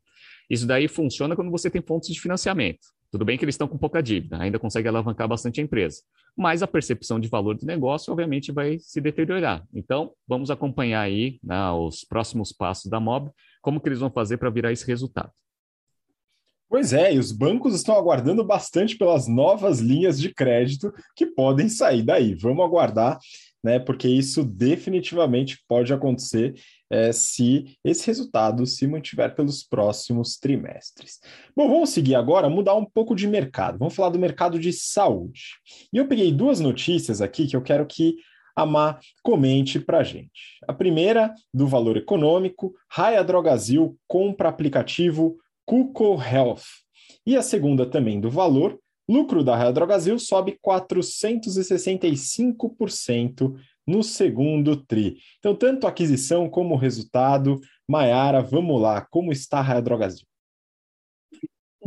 [0.49, 2.79] isso daí funciona quando você tem fontes de financiamento.
[3.11, 6.01] Tudo bem que eles estão com pouca dívida, ainda consegue alavancar bastante a empresa,
[6.37, 9.65] mas a percepção de valor do negócio, obviamente, vai se deteriorar.
[9.73, 13.31] Então, vamos acompanhar aí né, os próximos passos da MOB,
[13.61, 15.31] como que eles vão fazer para virar esse resultado.
[16.69, 21.67] Pois é, e os bancos estão aguardando bastante pelas novas linhas de crédito que podem
[21.67, 22.35] sair daí.
[22.35, 23.17] Vamos aguardar,
[23.63, 23.79] né?
[23.79, 26.53] Porque isso definitivamente pode acontecer
[26.87, 31.19] é, se esse resultado se mantiver pelos próximos trimestres.
[31.55, 33.79] Bom, vamos seguir agora, mudar um pouco de mercado.
[33.79, 35.57] Vamos falar do mercado de saúde.
[35.91, 38.15] E eu peguei duas notícias aqui que eu quero que
[38.55, 40.59] a Má comente para a gente.
[40.67, 45.37] A primeira, do valor econômico, Raia Drogazil compra aplicativo
[45.69, 46.63] Cuco Health.
[47.23, 53.53] E a segunda também do valor, lucro da Real Drogazil sobe 465%
[53.85, 55.19] no segundo TRI.
[55.37, 60.25] Então, tanto aquisição como resultado, Maiara, vamos lá, como está a Real Drogazil?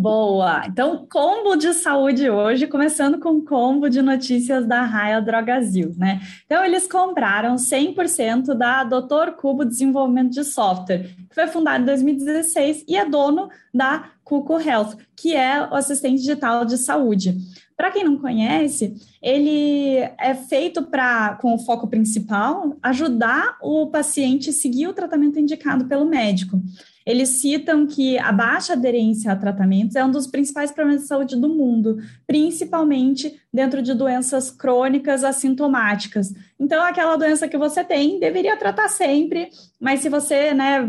[0.02, 0.64] Boa!
[0.66, 6.20] Então, combo de saúde hoje, começando com combo de notícias da Raia Drogazil, né?
[6.44, 12.84] Então, eles compraram 100% da Doutor Cubo Desenvolvimento de Software, que foi fundada em 2016
[12.88, 17.38] e é dono da Cuco Health, que é o assistente digital de saúde.
[17.76, 24.50] Para quem não conhece, ele é feito para, com o foco principal, ajudar o paciente
[24.50, 26.60] a seguir o tratamento indicado pelo médico.
[27.04, 31.36] Eles citam que a baixa aderência a tratamentos é um dos principais problemas de saúde
[31.36, 36.32] do mundo, principalmente dentro de doenças crônicas assintomáticas.
[36.58, 40.88] Então, aquela doença que você tem, deveria tratar sempre, mas se você, né,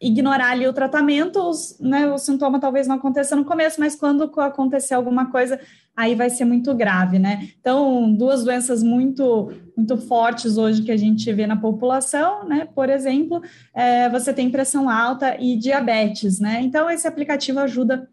[0.00, 4.30] ignorar ali o tratamento, os, né, o sintoma talvez não aconteça no começo, mas quando
[4.40, 5.60] acontecer alguma coisa,
[5.96, 7.48] aí vai ser muito grave, né?
[7.60, 12.68] Então, duas doenças muito, muito fortes hoje que a gente vê na população, né?
[12.72, 13.42] Por exemplo,
[13.74, 16.60] é, você tem pressão alta e diabetes, né?
[16.62, 18.06] Então, esse aplicativo ajuda a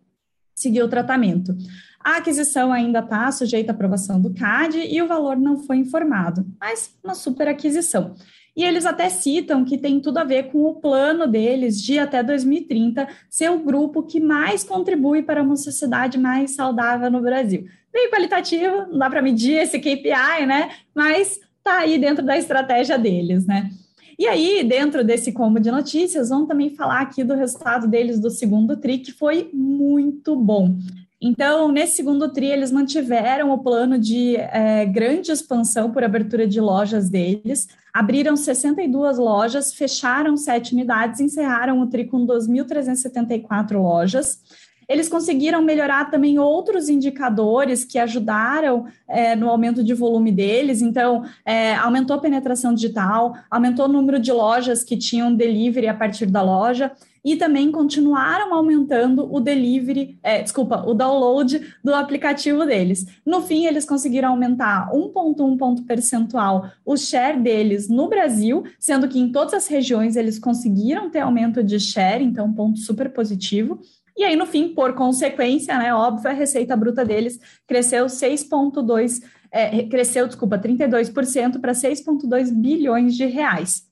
[0.55, 1.55] seguir o tratamento.
[2.03, 6.45] A aquisição ainda está sujeita à aprovação do CAD e o valor não foi informado,
[6.59, 8.15] mas uma super aquisição.
[8.55, 12.23] E eles até citam que tem tudo a ver com o plano deles de até
[12.23, 17.65] 2030 ser o grupo que mais contribui para uma sociedade mais saudável no Brasil.
[17.91, 20.69] Bem qualitativo, não dá para medir esse KPI, né?
[20.93, 23.69] Mas está aí dentro da estratégia deles, né?
[24.17, 28.29] E aí, dentro desse combo de notícias, vamos também falar aqui do resultado deles do
[28.29, 30.77] segundo TRI, que foi muito bom.
[31.21, 36.59] Então, nesse segundo TRI, eles mantiveram o plano de é, grande expansão por abertura de
[36.59, 44.41] lojas deles, abriram 62 lojas, fecharam sete unidades, encerraram o TRI com 2.374 lojas.
[44.87, 50.81] Eles conseguiram melhorar também outros indicadores que ajudaram é, no aumento de volume deles.
[50.81, 55.93] Então, é, aumentou a penetração digital, aumentou o número de lojas que tinham delivery a
[55.93, 56.91] partir da loja
[57.25, 63.07] e também continuaram aumentando o delivery, é, desculpa, o download do aplicativo deles.
[63.25, 69.19] No fim, eles conseguiram aumentar 1,1 ponto percentual o share deles no Brasil, sendo que
[69.19, 73.79] em todas as regiões eles conseguiram ter aumento de share, então, ponto super positivo.
[74.17, 79.83] E aí, no fim, por consequência, né, óbvio, a receita bruta deles cresceu 6,2%, é,
[79.83, 83.83] cresceu, desculpa, 32% para 6,2 bilhões de reais.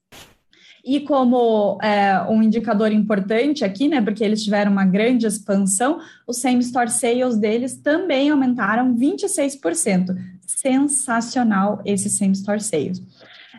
[0.84, 6.38] E como é, um indicador importante aqui, né, porque eles tiveram uma grande expansão, os
[6.38, 10.16] same-store sales deles também aumentaram 26%.
[10.46, 13.02] Sensacional esse same-store sales.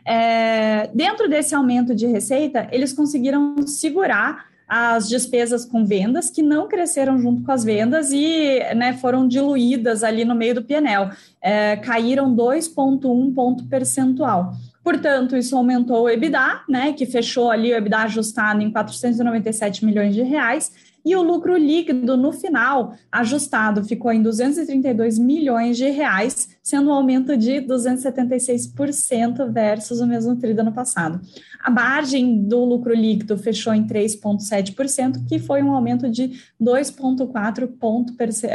[0.07, 6.66] É, dentro desse aumento de receita, eles conseguiram segurar as despesas com vendas que não
[6.66, 11.76] cresceram junto com as vendas e né, foram diluídas ali no meio do PNL, é,
[11.76, 14.52] caíram 2,1 ponto percentual.
[14.82, 20.12] Portanto, isso aumentou o EBITDA, né, que fechou ali o EBITDA ajustado em 497 milhões
[20.12, 20.72] de reais,
[21.04, 26.92] e o lucro líquido no final ajustado ficou em 232 milhões de reais, sendo um
[26.92, 31.20] aumento de 276% versus o mesmo tri do ano passado.
[31.62, 37.68] A margem do lucro líquido fechou em 3,7%, que foi um aumento de 2,4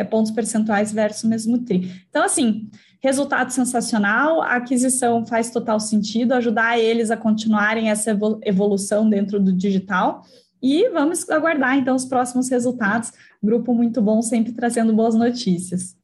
[0.10, 1.92] pontos percentuais versus o mesmo tri.
[2.10, 2.68] Então, assim,
[3.02, 8.12] Resultado sensacional, a aquisição faz total sentido, ajudar eles a continuarem essa
[8.44, 10.26] evolução dentro do digital.
[10.62, 13.12] E vamos aguardar então os próximos resultados.
[13.42, 15.98] Grupo muito bom, sempre trazendo boas notícias.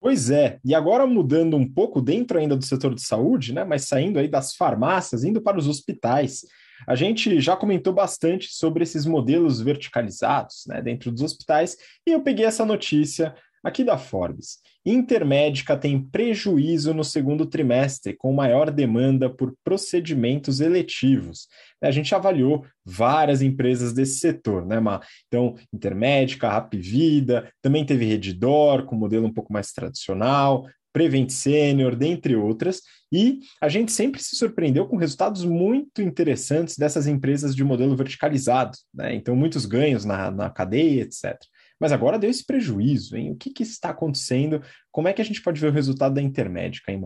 [0.00, 3.88] Pois é, e agora mudando um pouco dentro ainda do setor de saúde, né, mas
[3.88, 6.44] saindo aí das farmácias, indo para os hospitais.
[6.86, 12.22] A gente já comentou bastante sobre esses modelos verticalizados, né, dentro dos hospitais, e eu
[12.22, 13.34] peguei essa notícia
[13.64, 14.58] aqui da Forbes.
[14.86, 21.46] Intermédica tem prejuízo no segundo trimestre, com maior demanda por procedimentos eletivos.
[21.82, 24.76] A gente avaliou várias empresas desse setor, né?
[25.26, 31.94] Então, Intermédica, Rap Vida, também teve Redditor, com modelo um pouco mais tradicional, Prevent Senior,
[31.94, 32.80] dentre outras,
[33.12, 38.76] e a gente sempre se surpreendeu com resultados muito interessantes dessas empresas de modelo verticalizado,
[38.92, 39.14] né?
[39.14, 41.36] Então, muitos ganhos na, na cadeia, etc.
[41.80, 43.32] Mas agora deu esse prejuízo, hein?
[43.32, 44.62] O que, que está acontecendo?
[44.90, 47.00] Como é que a gente pode ver o resultado da intermédica, hein,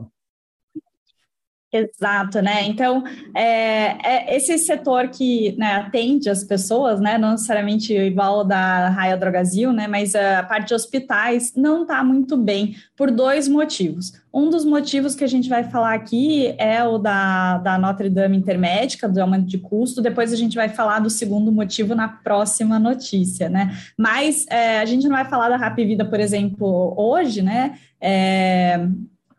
[1.75, 2.65] Exato, né?
[2.67, 3.03] Então,
[3.35, 7.17] é, é esse setor que né, atende as pessoas, né?
[7.17, 9.89] Não necessariamente igual da Raia Drogazil, né?
[9.89, 14.13] Mas a parte de hospitais não está muito bem por dois motivos.
[14.35, 18.37] Um dos motivos que a gente vai falar aqui é o da, da Notre Dame
[18.37, 20.03] Intermédica, do aumento de custo.
[20.03, 23.75] Depois a gente vai falar do segundo motivo na próxima notícia, né?
[23.97, 27.79] Mas é, a gente não vai falar da Rap Vida, por exemplo, hoje, né?
[27.99, 28.89] É,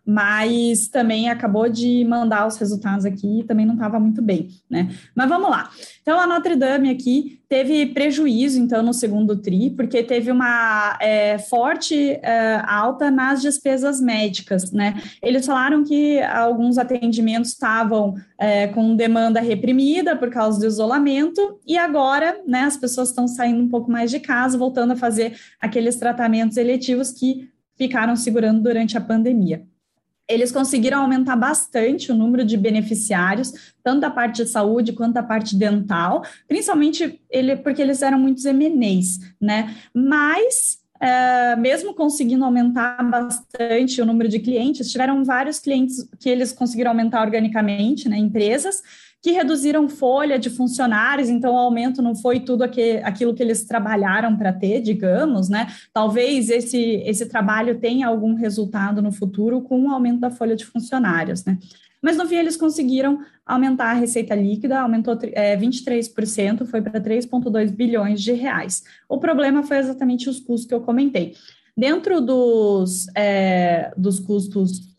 [0.05, 4.93] mas também acabou de mandar os resultados aqui e também não estava muito bem, né?
[5.15, 5.69] Mas vamos lá.
[6.01, 11.37] Então, a Notre Dame aqui teve prejuízo, então, no segundo TRI, porque teve uma é,
[11.37, 15.01] forte é, alta nas despesas médicas, né?
[15.21, 21.77] Eles falaram que alguns atendimentos estavam é, com demanda reprimida por causa do isolamento, e
[21.77, 25.95] agora, né, as pessoas estão saindo um pouco mais de casa, voltando a fazer aqueles
[25.95, 29.65] tratamentos eletivos que ficaram segurando durante a pandemia
[30.27, 35.23] eles conseguiram aumentar bastante o número de beneficiários, tanto da parte de saúde quanto da
[35.23, 39.75] parte dental, principalmente ele, porque eles eram muitos MNEs, né?
[39.93, 46.53] Mas é, mesmo conseguindo aumentar bastante o número de clientes, tiveram vários clientes que eles
[46.53, 48.17] conseguiram aumentar organicamente, né?
[48.17, 48.81] Empresas
[49.23, 54.35] que reduziram folha de funcionários, então o aumento não foi tudo aquilo que eles trabalharam
[54.35, 55.67] para ter, digamos, né?
[55.93, 60.65] Talvez esse, esse trabalho tenha algum resultado no futuro com o aumento da folha de
[60.65, 61.57] funcionários, né?
[62.01, 67.71] Mas no fim eles conseguiram aumentar a receita líquida, aumentou é, 23%, foi para 3,2
[67.71, 68.83] bilhões de reais.
[69.07, 71.33] O problema foi exatamente os custos que eu comentei.
[71.77, 74.92] Dentro dos, é, dos custos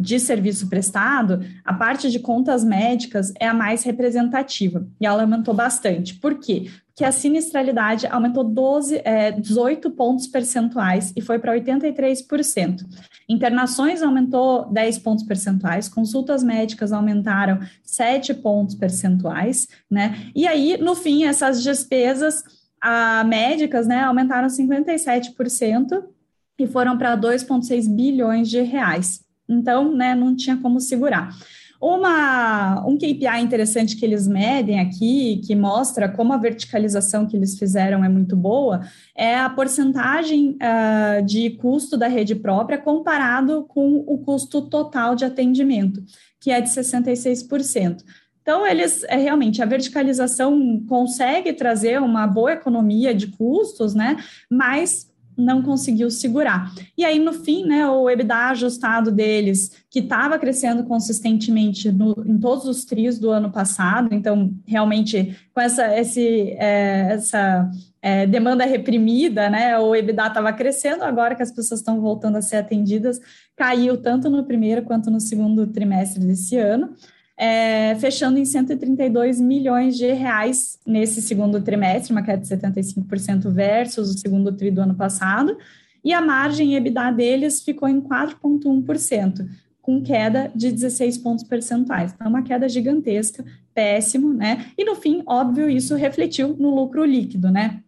[0.00, 5.52] de serviço prestado, a parte de contas médicas é a mais representativa e ela aumentou
[5.52, 6.14] bastante.
[6.14, 6.70] Por quê?
[6.86, 12.84] Porque a sinistralidade aumentou 12, é, 18 pontos percentuais e foi para 83%.
[13.28, 20.30] Internações aumentou 10 pontos percentuais, consultas médicas aumentaram 7 pontos percentuais, né?
[20.34, 22.42] E aí, no fim, essas despesas
[22.80, 26.02] a, médicas né, aumentaram 57%
[26.58, 29.27] e foram para 2,6 bilhões de reais.
[29.48, 31.34] Então, né, não tinha como segurar.
[31.80, 37.56] Uma, um KPI interessante que eles medem aqui, que mostra como a verticalização que eles
[37.56, 38.80] fizeram é muito boa,
[39.16, 45.24] é a porcentagem uh, de custo da rede própria comparado com o custo total de
[45.24, 46.02] atendimento,
[46.40, 48.02] que é de 66%.
[48.42, 54.16] Então, eles é, realmente a verticalização consegue trazer uma boa economia de custos, né?
[54.50, 55.08] Mas
[55.38, 56.72] não conseguiu segurar.
[56.96, 62.38] E aí, no fim, né, o EBITDA ajustado deles, que estava crescendo consistentemente no, em
[62.38, 67.70] todos os trios do ano passado, então, realmente, com essa, esse, é, essa
[68.02, 72.42] é, demanda reprimida, né, o EBITDA estava crescendo, agora que as pessoas estão voltando a
[72.42, 73.20] ser atendidas,
[73.56, 76.94] caiu tanto no primeiro quanto no segundo trimestre desse ano
[77.38, 84.12] é, fechando em 132 milhões de reais nesse segundo trimestre, uma queda de 75% versus
[84.12, 85.56] o segundo tri do ano passado,
[86.04, 89.48] e a margem EBITDA deles ficou em 4,1%,
[89.80, 92.12] com queda de 16 pontos percentuais.
[92.12, 94.66] Então, uma queda gigantesca, péssimo, né?
[94.76, 97.80] E no fim, óbvio, isso refletiu no lucro líquido, né?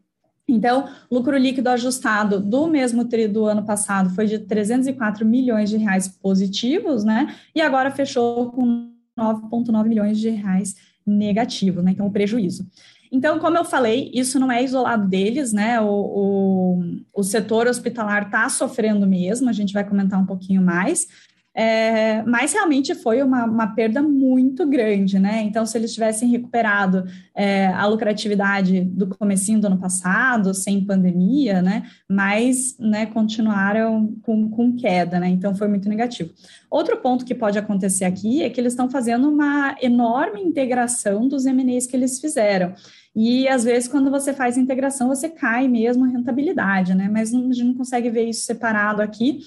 [0.46, 5.76] Então, lucro líquido ajustado do mesmo tri do ano passado foi de 304 milhões de
[5.76, 7.34] reais positivos, né?
[7.54, 8.89] E agora fechou com
[9.20, 10.74] 9,9 milhões de reais
[11.06, 11.92] negativo, né?
[11.92, 12.66] Então, o prejuízo.
[13.12, 15.80] Então, como eu falei, isso não é isolado deles, né?
[15.80, 21.08] O, o, o setor hospitalar está sofrendo mesmo, a gente vai comentar um pouquinho mais,
[21.52, 25.42] é, mas realmente foi uma, uma, perda muito grande, né?
[25.42, 31.60] Então, se eles tivessem recuperado é, a lucratividade do comecinho do ano passado, sem pandemia,
[31.60, 31.82] né?
[32.08, 35.28] Mas né, continuaram com, com queda, né?
[35.28, 36.30] Então foi muito negativo.
[36.70, 41.46] Outro ponto que pode acontecer aqui é que eles estão fazendo uma enorme integração dos
[41.46, 42.74] MNEs que eles fizeram.
[43.14, 47.08] E às vezes, quando você faz integração, você cai mesmo a rentabilidade, né?
[47.10, 49.40] Mas a gente não consegue ver isso separado aqui.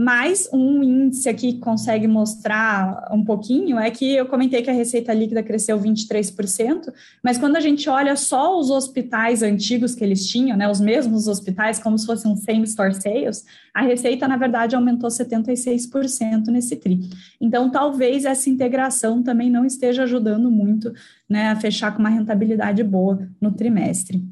[0.00, 4.72] Mas um índice aqui que consegue mostrar um pouquinho é que eu comentei que a
[4.72, 10.24] receita líquida cresceu 23%, mas quando a gente olha só os hospitais antigos que eles
[10.28, 13.44] tinham, né, os mesmos hospitais, como se fosse um same store sales,
[13.74, 17.00] a receita, na verdade, aumentou 76% nesse TRI.
[17.40, 20.92] Então, talvez essa integração também não esteja ajudando muito
[21.28, 24.22] né, a fechar com uma rentabilidade boa no trimestre.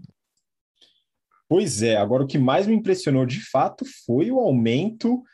[1.49, 5.25] Pois é, agora o que mais me impressionou de fato foi o aumento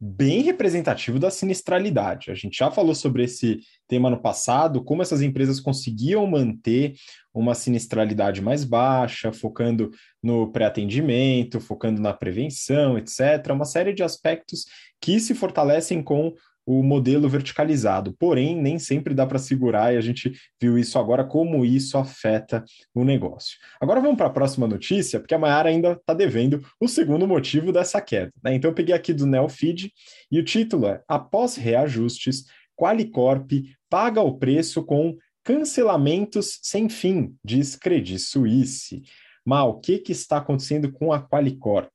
[0.00, 2.30] bem representativo da sinistralidade.
[2.30, 6.94] A gente já falou sobre esse tema no passado, como essas empresas conseguiam manter
[7.32, 9.90] uma sinistralidade mais baixa, focando
[10.22, 13.50] no pré-atendimento, focando na prevenção, etc.
[13.50, 14.66] Uma série de aspectos
[15.00, 16.34] que se fortalecem com
[16.66, 18.14] o modelo verticalizado.
[18.18, 22.64] Porém, nem sempre dá para segurar e a gente viu isso agora, como isso afeta
[22.94, 23.58] o negócio.
[23.80, 27.72] Agora vamos para a próxima notícia, porque a Mayara ainda está devendo o segundo motivo
[27.72, 28.32] dessa queda.
[28.42, 28.54] Né?
[28.54, 29.92] Então eu peguei aqui do Neofeed
[30.30, 32.44] e o título é Após reajustes,
[32.76, 33.50] Qualicorp
[33.88, 39.02] paga o preço com cancelamentos sem fim, diz Credit Suisse.
[39.44, 41.92] Mal, o que, que está acontecendo com a Qualicorp?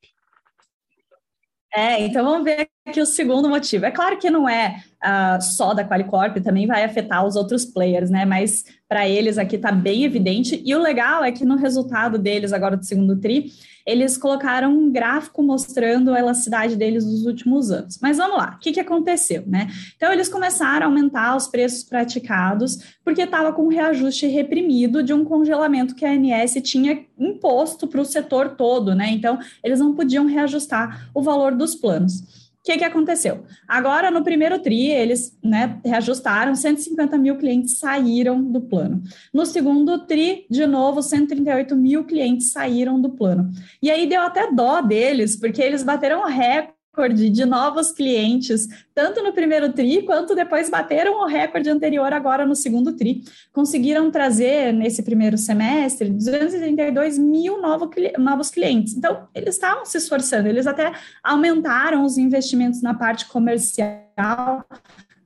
[1.73, 3.85] É, então vamos ver aqui o segundo motivo.
[3.85, 8.09] É claro que não é uh, só da Qualicorp, também vai afetar os outros players,
[8.09, 8.25] né?
[8.25, 10.61] Mas para eles aqui está bem evidente.
[10.65, 13.51] E o legal é que no resultado deles, agora do segundo TRI,
[13.85, 17.99] eles colocaram um gráfico mostrando a elasticidade deles nos últimos anos.
[18.01, 19.69] Mas vamos lá, o que, que aconteceu, né?
[19.95, 25.13] Então, eles começaram a aumentar os preços praticados porque estava com um reajuste reprimido de
[25.13, 29.09] um congelamento que a ANS tinha imposto para o setor todo, né?
[29.11, 32.48] Então, eles não podiam reajustar o valor dos planos.
[32.59, 33.45] O que, que aconteceu?
[33.67, 39.01] Agora, no primeiro TRI, eles né, reajustaram, 150 mil clientes saíram do plano.
[39.33, 43.49] No segundo TRI, de novo, 138 mil clientes saíram do plano.
[43.81, 49.21] E aí deu até dó deles, porque eles bateram recorde recorde de novos clientes, tanto
[49.23, 53.23] no primeiro TRI, quanto depois bateram o recorde anterior agora no segundo TRI.
[53.53, 58.95] Conseguiram trazer, nesse primeiro semestre, 232 mil novo, novos clientes.
[58.95, 60.91] Então, eles estavam se esforçando, eles até
[61.23, 64.65] aumentaram os investimentos na parte comercial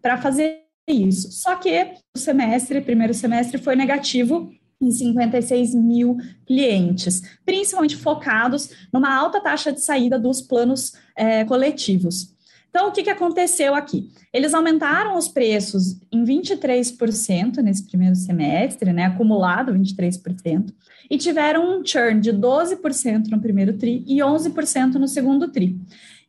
[0.01, 1.31] para fazer isso.
[1.31, 4.51] Só que o semestre, primeiro semestre, foi negativo
[4.83, 12.33] em 56 mil clientes, principalmente focados numa alta taxa de saída dos planos é, coletivos.
[12.73, 14.09] Então, o que, que aconteceu aqui?
[14.33, 20.73] Eles aumentaram os preços em 23% nesse primeiro semestre, né, acumulado 23%,
[21.07, 25.79] e tiveram um churn de 12% no primeiro TRI e 11% no segundo TRI.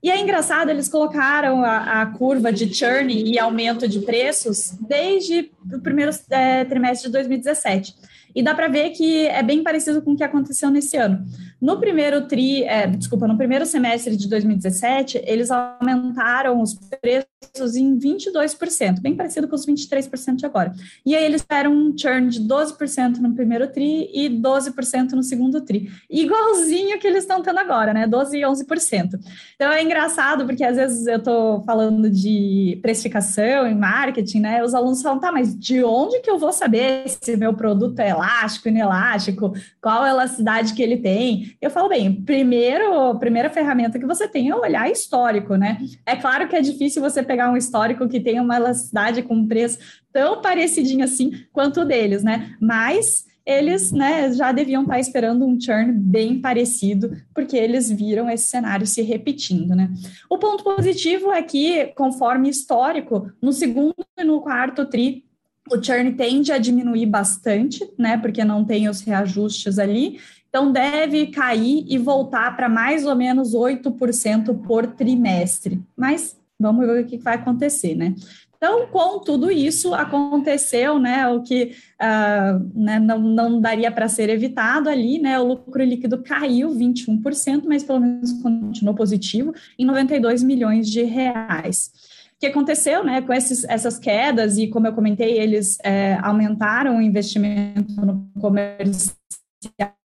[0.02, 5.50] E é engraçado, eles colocaram a, a, curva de churn e aumento de preços desde
[5.72, 7.94] o primeiro é, trimestre de 2017.
[8.34, 11.24] E dá para ver que é bem parecido com o que aconteceu nesse ano.
[11.64, 17.98] No primeiro tri, é, desculpa, no primeiro semestre de 2017, eles aumentaram os preços em
[17.98, 20.74] 22%, bem parecido com os 23% de agora.
[21.06, 25.62] E aí eles deram um churn de 12% no primeiro tri e 12% no segundo
[25.62, 25.90] tri.
[26.10, 28.06] Igualzinho que eles estão tendo agora, né?
[28.06, 29.18] 12 e 11%.
[29.54, 34.62] Então é engraçado, porque às vezes eu estou falando de precificação e marketing, né?
[34.62, 38.10] Os alunos falam, tá, mas de onde que eu vou saber se meu produto é
[38.10, 41.53] elástico, inelástico, qual elasticidade que ele tem?
[41.60, 45.78] Eu falo bem, primeiro, primeira ferramenta que você tem é olhar histórico, né?
[46.04, 49.78] É claro que é difícil você pegar um histórico que tenha uma elasticidade com preço
[50.12, 52.54] tão parecidinho assim quanto o deles, né?
[52.60, 58.46] Mas eles né, já deviam estar esperando um churn bem parecido, porque eles viram esse
[58.46, 59.74] cenário se repetindo.
[59.74, 59.90] Né?
[60.30, 65.24] O ponto positivo é que, conforme histórico, no segundo e no quarto TRI,
[65.70, 68.18] o churn tende a diminuir bastante, né?
[68.18, 70.20] Porque não tem os reajustes ali,
[70.54, 75.82] então, deve cair e voltar para mais ou menos 8% por trimestre.
[75.96, 78.14] Mas vamos ver o que vai acontecer, né?
[78.56, 84.30] Então, com tudo isso, aconteceu, né, o que uh, né, não, não daria para ser
[84.30, 90.44] evitado ali, né, o lucro líquido caiu 21%, mas pelo menos continuou positivo, em 92
[90.44, 91.90] milhões de reais.
[92.36, 96.98] O que aconteceu, né, com esses, essas quedas, e como eu comentei, eles é, aumentaram
[96.98, 99.16] o investimento no comercial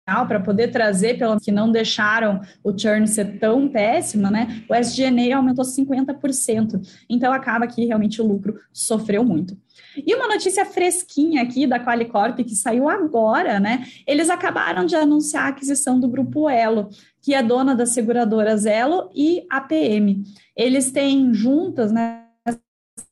[0.06, 4.62] para poder trazer, pelo que não deixaram o churn ser tão péssima, né?
[4.68, 6.80] O SG&A aumentou 50%.
[7.10, 9.58] Então acaba que realmente o lucro sofreu muito.
[9.96, 13.84] E uma notícia fresquinha aqui da Qualicorp que saiu agora, né?
[14.06, 16.88] Eles acabaram de anunciar a aquisição do grupo Elo,
[17.20, 20.22] que é dona das seguradoras Elo e APM.
[20.54, 22.22] Eles têm juntas, né?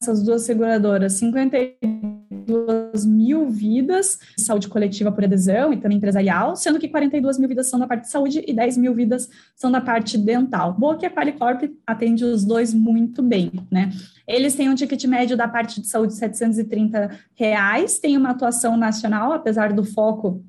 [0.01, 1.75] Essas duas seguradoras, 52
[2.95, 7.49] 42 mil vidas de saúde coletiva por adesão e também empresarial, sendo que 42 mil
[7.49, 10.73] vidas são da parte de saúde e 10 mil vidas são da parte dental.
[10.73, 13.91] Boa que a Qualicorp atende os dois muito bem, né?
[14.27, 18.77] Eles têm um ticket médio da parte de saúde de 730 reais, tem uma atuação
[18.77, 20.43] nacional, apesar do foco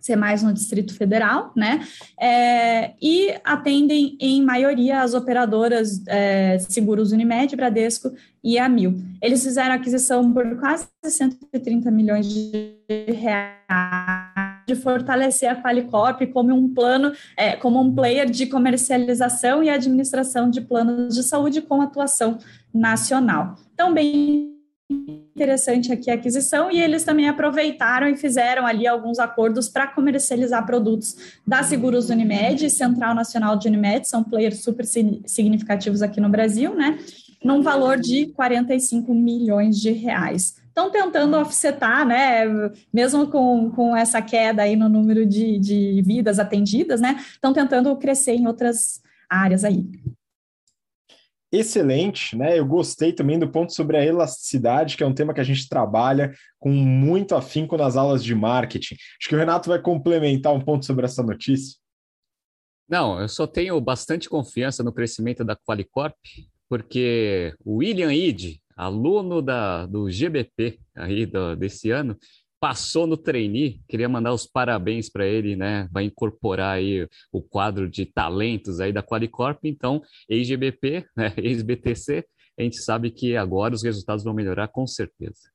[0.00, 1.86] ser mais no Distrito Federal, né?
[2.18, 8.96] É, e atendem em maioria as operadoras é, seguros Unimed, Bradesco e a Mil.
[9.22, 12.74] Eles fizeram aquisição por quase 130 milhões de
[13.08, 13.60] reais
[14.66, 20.48] de fortalecer a Qualicorp como um plano, é, como um player de comercialização e administração
[20.48, 22.38] de planos de saúde com atuação
[22.72, 23.56] nacional.
[23.74, 24.59] Então, bem
[24.90, 30.66] interessante aqui a aquisição e eles também aproveitaram e fizeram ali alguns acordos para comercializar
[30.66, 31.16] produtos
[31.46, 36.98] da Seguros Unimed Central Nacional de Unimed, são players super significativos aqui no Brasil, né?
[37.42, 40.56] Num valor de 45 milhões de reais.
[40.68, 42.44] Estão tentando offsetar, né?
[42.92, 47.16] Mesmo com, com essa queda aí no número de, de vidas atendidas, né?
[47.32, 49.86] Estão tentando crescer em outras áreas aí
[51.52, 52.58] excelente, né?
[52.58, 55.68] Eu gostei também do ponto sobre a elasticidade, que é um tema que a gente
[55.68, 58.94] trabalha com muito afinco nas aulas de marketing.
[58.94, 61.78] Acho que o Renato vai complementar um ponto sobre essa notícia.
[62.88, 66.16] Não, eu só tenho bastante confiança no crescimento da Qualicorp,
[66.68, 72.16] porque o William Ide, aluno da, do GBP aí do, desse ano,
[72.60, 75.88] passou no trainee, queria mandar os parabéns para ele, né?
[75.90, 81.32] Vai incorporar aí o quadro de talentos aí da Qualicorp, então, ex-GBP, né?
[81.38, 82.24] ex-BTC,
[82.58, 85.50] a gente sabe que agora os resultados vão melhorar com certeza.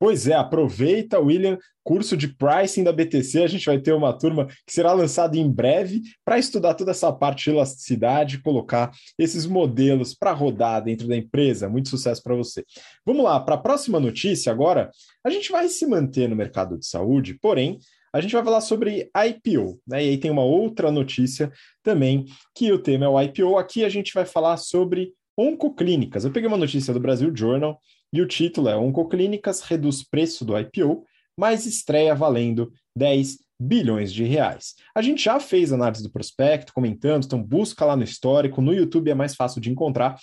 [0.00, 3.42] Pois é, aproveita, William, curso de pricing da BTC.
[3.42, 7.12] A gente vai ter uma turma que será lançada em breve para estudar toda essa
[7.12, 11.68] parte de elasticidade, colocar esses modelos para rodar dentro da empresa.
[11.68, 12.64] Muito sucesso para você.
[13.04, 14.90] Vamos lá, para a próxima notícia agora.
[15.22, 17.78] A gente vai se manter no mercado de saúde, porém,
[18.10, 20.02] a gente vai falar sobre IPO, né?
[20.02, 22.24] E aí tem uma outra notícia também,
[22.54, 23.58] que o tema é o IPO.
[23.58, 26.24] Aqui a gente vai falar sobre oncoclínicas.
[26.24, 27.78] Eu peguei uma notícia do Brasil Journal
[28.12, 31.04] e o título é Oncoclínicas reduz preço do IPO,
[31.36, 34.74] mas estreia valendo 10 bilhões de reais.
[34.94, 39.10] A gente já fez análise do prospecto, comentando, então busca lá no histórico, no YouTube
[39.10, 40.18] é mais fácil de encontrar,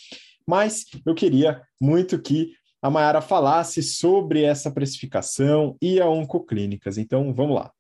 [0.48, 6.98] mas eu queria muito que a Mayara falasse sobre essa precificação e a Oncoclínicas.
[6.98, 7.72] Então, vamos lá.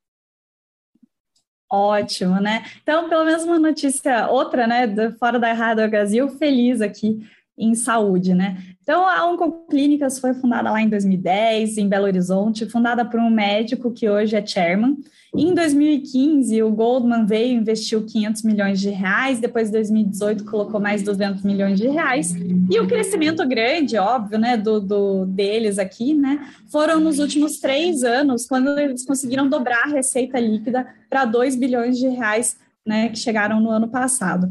[1.69, 2.65] Ótimo, né?
[2.81, 4.87] Então, pelo menos uma notícia outra, né,
[5.19, 7.19] fora da Rádio Brasil, feliz aqui
[7.57, 8.57] em saúde, né?
[8.83, 13.91] Então, a Oncoclínicas foi fundada lá em 2010, em Belo Horizonte, fundada por um médico
[13.91, 14.95] que hoje é chairman.
[15.35, 21.03] Em 2015, o Goldman veio investiu 500 milhões de reais, depois, em 2018, colocou mais
[21.03, 22.33] 200 milhões de reais.
[22.69, 28.03] E o crescimento grande, óbvio, né, do, do deles aqui, né, foram nos últimos três
[28.03, 33.17] anos, quando eles conseguiram dobrar a receita líquida para 2 bilhões de reais, né, que
[33.17, 34.49] chegaram no ano passado.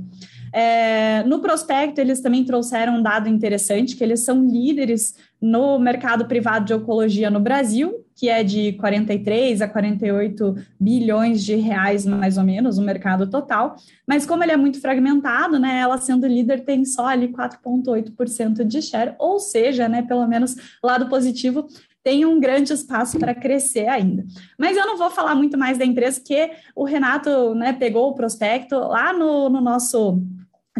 [0.59, 6.25] É, no prospecto, eles também trouxeram um dado interessante, que eles são líderes no mercado
[6.25, 12.39] privado de oncologia no Brasil, que é de 43 a 48 bilhões de reais, mais
[12.39, 13.77] ou menos, o mercado total.
[14.09, 18.81] Mas como ele é muito fragmentado, né, ela sendo líder tem só ali 4,8% de
[18.81, 21.67] share, ou seja, né, pelo menos lado positivo,
[22.03, 24.25] tem um grande espaço para crescer ainda.
[24.59, 28.15] Mas eu não vou falar muito mais da empresa, porque o Renato né, pegou o
[28.15, 30.23] prospecto lá no, no nosso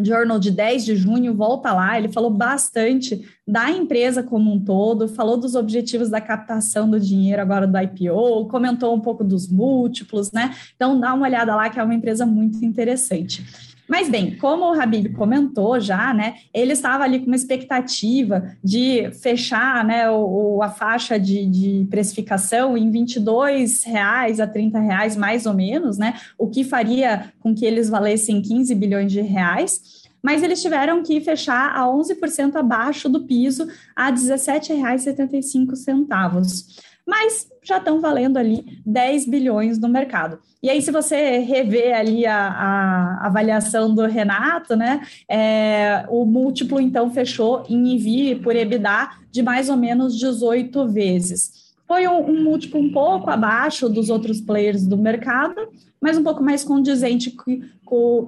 [0.01, 5.07] Journal de 10 de junho, volta lá, ele falou bastante da empresa como um todo,
[5.07, 10.31] falou dos objetivos da captação do dinheiro agora do IPO, comentou um pouco dos múltiplos,
[10.31, 10.55] né?
[10.75, 13.45] Então dá uma olhada lá que é uma empresa muito interessante.
[13.87, 19.09] Mas bem, como o Habib comentou já, né, ele estava ali com uma expectativa de
[19.21, 25.45] fechar né, o, a faixa de, de precificação em 22 reais a 30 reais, mais
[25.45, 30.41] ou menos, né, o que faria com que eles valessem 15 bilhões de reais mas
[30.43, 36.87] eles tiveram que fechar a 11% abaixo do piso, a R$ 17,75.
[37.07, 40.39] Mas já estão valendo ali 10 bilhões no mercado.
[40.61, 46.81] E aí, se você rever ali a, a avaliação do Renato, né, é, o múltiplo
[46.81, 51.73] então fechou em EV por EBITDA de mais ou menos 18 vezes.
[51.87, 55.69] Foi um, um múltiplo um pouco abaixo dos outros players do mercado,
[56.01, 57.63] mas um pouco mais condizente que,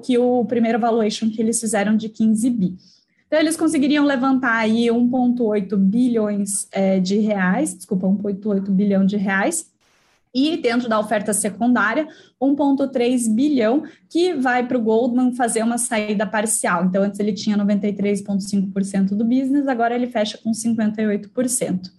[0.03, 2.77] que o primeiro valuation que eles fizeram de 15 bi.
[3.29, 9.71] Então, eles conseguiriam levantar aí 1,8 bilhões é, de reais, desculpa, 1,8 bilhão de reais,
[10.33, 12.07] e dentro da oferta secundária,
[12.41, 16.85] 1,3 bilhão, que vai para o Goldman fazer uma saída parcial.
[16.85, 21.91] Então, antes ele tinha 93,5% do business, agora ele fecha com 58%.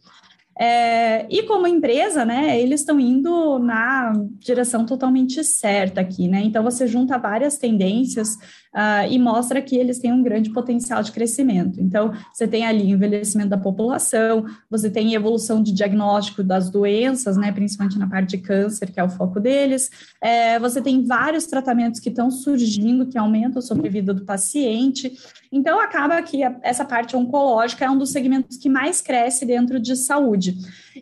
[0.63, 6.43] É, e como empresa, né, eles estão indo na direção totalmente certa aqui, né?
[6.43, 8.37] Então você junta várias tendências
[8.75, 11.81] uh, e mostra que eles têm um grande potencial de crescimento.
[11.81, 17.53] Então, você tem ali envelhecimento da população, você tem evolução de diagnóstico das doenças, né,
[17.53, 19.91] principalmente na parte de câncer, que é o foco deles.
[20.23, 25.13] É, você tem vários tratamentos que estão surgindo que aumentam a sobrevida do paciente.
[25.53, 29.81] Então, acaba que a, essa parte oncológica é um dos segmentos que mais cresce dentro
[29.81, 30.57] de saúde.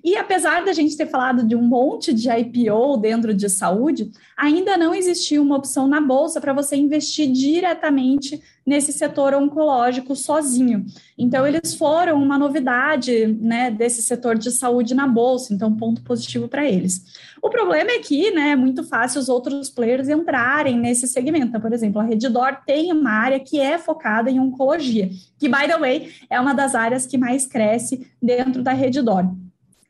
[0.05, 4.77] E apesar da gente ter falado de um monte de IPO dentro de saúde, ainda
[4.77, 10.84] não existia uma opção na bolsa para você investir diretamente nesse setor oncológico sozinho.
[11.16, 16.48] Então, eles foram uma novidade né, desse setor de saúde na bolsa, então, ponto positivo
[16.48, 17.02] para eles.
[17.42, 21.46] O problema é que né, é muito fácil os outros players entrarem nesse segmento.
[21.46, 25.66] Então, por exemplo, a Reddor tem uma área que é focada em oncologia, que, by
[25.66, 29.24] the way, é uma das áreas que mais cresce dentro da Reddor.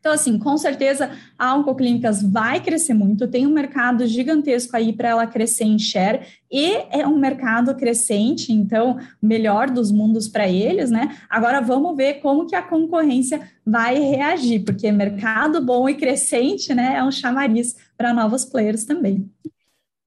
[0.01, 5.09] Então, assim, com certeza a Oncoclínicas vai crescer muito, tem um mercado gigantesco aí para
[5.09, 6.21] ela crescer em share,
[6.51, 11.19] e é um mercado crescente, então, melhor dos mundos para eles, né?
[11.29, 16.95] Agora vamos ver como que a concorrência vai reagir, porque mercado bom e crescente, né,
[16.97, 19.29] é um chamariz para novos players também.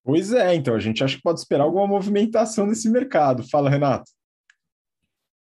[0.04, 3.48] Pois é, então a gente acha que pode esperar alguma movimentação nesse mercado.
[3.48, 4.10] Fala, Renato.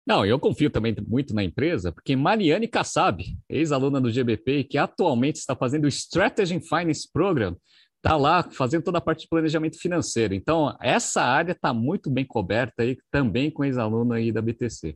[0.05, 5.35] Não, eu confio também muito na empresa, porque Mariane Kassab, ex-aluna do GBP, que atualmente
[5.35, 7.55] está fazendo o Strategy Finance Program,
[7.97, 10.33] está lá fazendo toda a parte de planejamento financeiro.
[10.33, 14.95] Então, essa área está muito bem coberta aí, também com ex-aluno aí da BTC.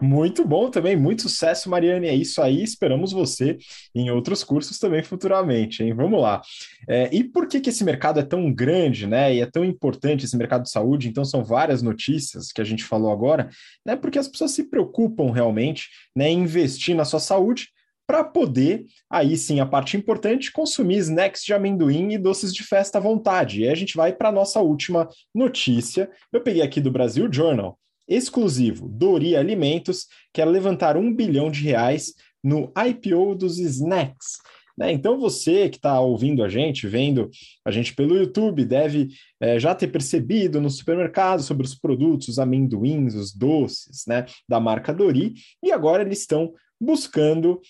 [0.00, 2.06] Muito bom também, muito sucesso, Mariane.
[2.06, 2.62] É isso aí.
[2.62, 3.56] Esperamos você
[3.94, 5.94] em outros cursos também futuramente, hein?
[5.94, 6.42] Vamos lá.
[6.88, 9.34] É, e por que, que esse mercado é tão grande, né?
[9.34, 11.08] E é tão importante esse mercado de saúde?
[11.08, 13.48] Então, são várias notícias que a gente falou agora,
[13.84, 13.96] né?
[13.96, 17.68] Porque as pessoas se preocupam realmente né, em investir na sua saúde
[18.06, 22.98] para poder, aí sim, a parte importante, consumir snacks de amendoim e doces de festa
[22.98, 23.62] à vontade.
[23.62, 26.10] E a gente vai para a nossa última notícia.
[26.30, 27.78] Eu peguei aqui do Brasil Journal
[28.08, 34.38] exclusivo Dori Alimentos, quer levantar um bilhão de reais no IPO dos snacks.
[34.76, 34.92] Né?
[34.92, 37.30] Então, você que está ouvindo a gente, vendo
[37.64, 39.08] a gente pelo YouTube, deve
[39.40, 44.58] é, já ter percebido no supermercado sobre os produtos, os amendoins, os doces né, da
[44.58, 47.60] marca Dori, e agora eles estão buscando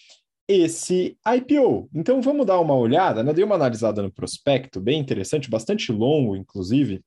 [0.48, 1.88] esse IPO.
[1.94, 3.32] Então, vamos dar uma olhada, né?
[3.32, 7.02] dei uma analisada no prospecto, bem interessante, bastante longo, inclusive,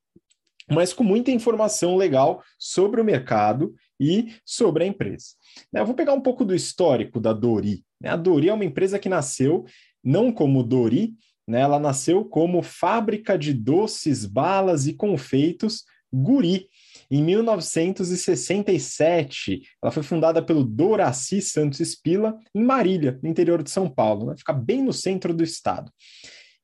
[0.70, 5.28] mas com muita informação legal sobre o mercado e sobre a empresa.
[5.74, 7.84] Eu vou pegar um pouco do histórico da Dori.
[8.03, 9.65] A Dori é uma empresa que nasceu
[10.03, 11.15] não como Dori,
[11.47, 11.61] né?
[11.61, 16.68] ela nasceu como fábrica de doces, balas e confeitos Guri.
[17.09, 23.89] Em 1967, ela foi fundada pelo Doraci Santos Espila, em Marília, no interior de São
[23.89, 24.36] Paulo, né?
[24.38, 25.89] fica bem no centro do estado.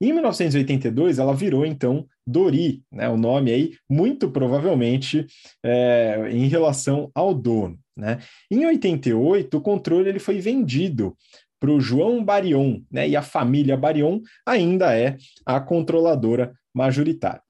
[0.01, 5.25] Em 1982, ela virou então Dori, né, o nome aí, muito provavelmente
[5.63, 7.77] é, em relação ao dono.
[7.95, 8.19] Né?
[8.49, 11.15] Em 88, o controle ele foi vendido
[11.59, 17.41] para o João Barion, né, e a família Barion ainda é a controladora majoritária.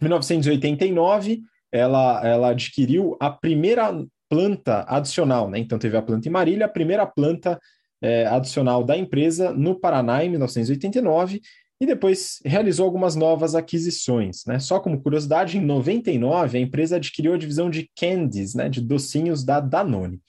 [0.00, 1.40] Em 1989,
[1.72, 3.92] ela, ela adquiriu a primeira
[4.28, 5.58] planta adicional, né?
[5.58, 7.58] Então teve a planta em Marília, a primeira planta
[8.02, 11.40] é, adicional da empresa no Paraná em 1989
[11.80, 14.44] e depois realizou algumas novas aquisições.
[14.46, 14.58] Né?
[14.58, 19.44] Só como curiosidade, em 99 a empresa adquiriu a divisão de candies, né, de docinhos
[19.44, 20.20] da Danone.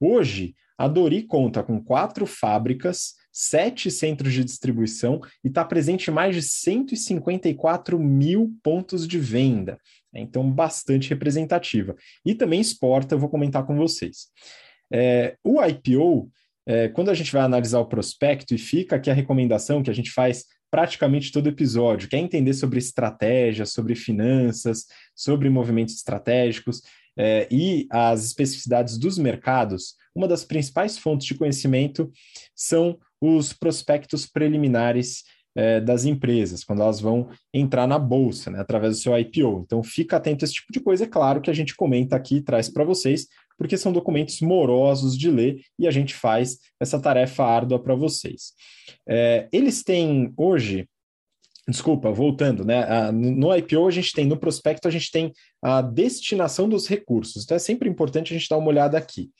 [0.00, 6.14] Hoje, a Dori conta com quatro fábricas, sete centros de distribuição e está presente em
[6.14, 9.78] mais de 154 mil pontos de venda.
[10.14, 11.96] Então, bastante representativa.
[12.24, 14.28] E também exporta, eu vou comentar com vocês.
[14.92, 16.30] É, o IPO,
[16.68, 19.94] é, quando a gente vai analisar o prospecto, e fica aqui a recomendação que a
[19.94, 24.84] gente faz praticamente todo episódio, quer entender sobre estratégia, sobre finanças,
[25.16, 26.82] sobre movimentos estratégicos
[27.18, 32.12] é, e as especificidades dos mercados, uma das principais fontes de conhecimento
[32.54, 35.24] são os prospectos preliminares
[35.56, 39.62] é, das empresas, quando elas vão entrar na bolsa, né, através do seu IPO.
[39.64, 42.36] Então, fica atento a esse tipo de coisa, é claro que a gente comenta aqui
[42.36, 43.26] e traz para vocês,
[43.58, 48.52] porque são documentos morosos de ler e a gente faz essa tarefa árdua para vocês.
[49.06, 50.88] É, eles têm hoje.
[51.68, 53.12] Desculpa, voltando, né?
[53.12, 57.44] No IPO a gente tem, no prospecto a gente tem a destinação dos recursos.
[57.44, 59.30] Então é sempre importante a gente dar uma olhada aqui.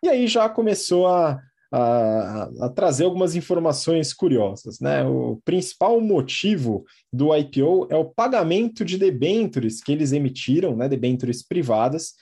[0.00, 1.40] E aí já começou a,
[1.72, 4.78] a, a, trazer algumas informações curiosas.
[4.78, 5.02] Né?
[5.04, 11.42] O principal motivo do IPO é o pagamento de debêntures que eles emitiram, né, debêntures
[11.42, 12.12] privadas,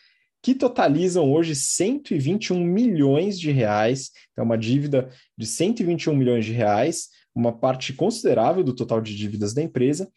[0.42, 7.08] que totalizam hoje 121 milhões de reais, é uma dívida de 121 milhões de reais,
[7.34, 10.10] uma parte considerável do total de dívidas da empresa,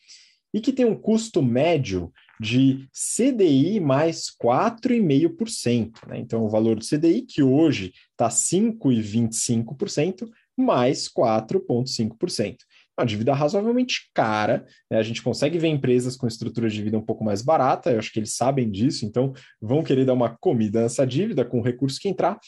[0.53, 6.07] e que tem um custo médio de CDI mais 4,5%.
[6.07, 6.19] Né?
[6.19, 12.57] Então, o valor do CDI, que hoje está 5,25%, mais 4,5%
[12.97, 14.65] uma dívida razoavelmente cara.
[14.89, 14.97] Né?
[14.97, 18.11] A gente consegue ver empresas com estrutura de dívida um pouco mais barata, eu acho
[18.11, 21.99] que eles sabem disso, então vão querer dar uma comida nessa dívida com o recurso
[21.99, 22.39] que entrar.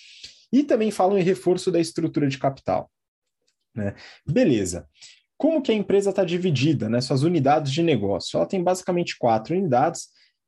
[0.53, 2.89] E também falam em reforço da estrutura de capital.
[3.75, 3.93] Né?
[4.25, 4.87] Beleza.
[5.37, 7.01] Como que a empresa está dividida, né?
[7.01, 8.37] Suas unidades de negócio?
[8.37, 10.07] Ela tem basicamente quatro unidades,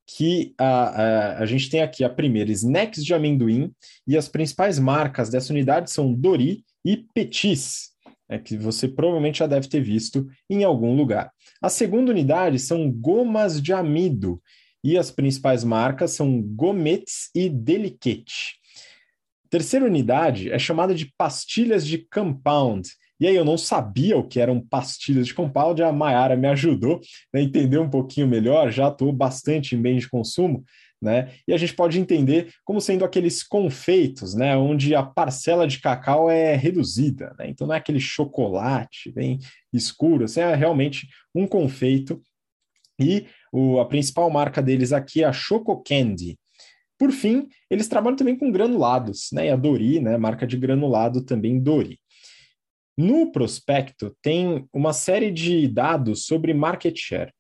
[0.10, 3.70] que a, a, a gente tem aqui a primeira, Snacks de amendoim,
[4.08, 7.90] e as principais marcas dessa unidade são Dori e Petis
[8.30, 11.30] é que você provavelmente já deve ter visto em algum lugar.
[11.62, 14.42] A segunda unidade são gomas de amido,
[14.82, 18.56] e as principais marcas são Gometes e Deliquete.
[19.50, 22.88] terceira unidade é chamada de pastilhas de compound.
[23.20, 27.02] E aí eu não sabia o que eram pastilhas de compound, a Mayara me ajudou
[27.34, 30.64] a entender um pouquinho melhor, já estou bastante em bens de consumo,
[31.02, 31.32] né?
[31.48, 34.56] E a gente pode entender como sendo aqueles confeitos, né?
[34.58, 37.50] Onde a parcela de cacau é reduzida, né?
[37.50, 39.40] Então não é aquele chocolate bem
[39.72, 42.22] escuro, assim, é realmente um confeito.
[43.00, 46.38] E o, a principal marca deles aqui é a Choco Candy.
[46.98, 49.48] Por fim, eles trabalham também com granulados, né?
[49.48, 50.18] E a Dori, né?
[50.18, 52.00] Marca de granulado também Dori.
[52.98, 57.32] No prospecto tem uma série de dados sobre market share.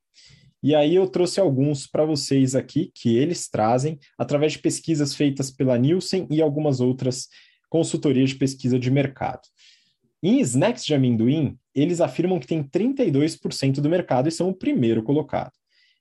[0.67, 5.49] E aí eu trouxe alguns para vocês aqui que eles trazem através de pesquisas feitas
[5.49, 7.29] pela Nielsen e algumas outras
[7.69, 9.43] consultorias de pesquisa de mercado.
[10.21, 15.01] Em snacks de amendoim, eles afirmam que tem 32% do mercado e são o primeiro
[15.03, 15.53] colocado.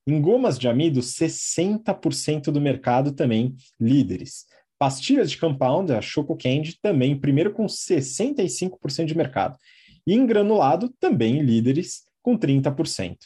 [0.04, 4.46] Em gomas de amido, 60% do mercado também líderes.
[4.80, 9.56] Pastilhas de compound, a Choco Candy, também primeiro com 65% de mercado.
[10.04, 13.16] E em granulado, também líderes com 30%.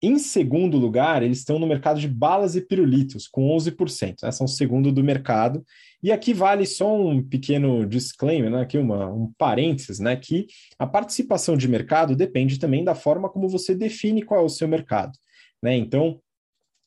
[0.00, 4.30] Em segundo lugar, eles estão no mercado de balas e pirulitos, com 11%, né?
[4.30, 5.64] são o segundo do mercado.
[6.00, 8.60] E aqui vale só um pequeno disclaimer, né?
[8.60, 10.14] aqui uma, um parênteses, né?
[10.14, 10.46] que
[10.78, 14.68] a participação de mercado depende também da forma como você define qual é o seu
[14.68, 15.18] mercado.
[15.60, 15.76] Né?
[15.76, 16.20] Então,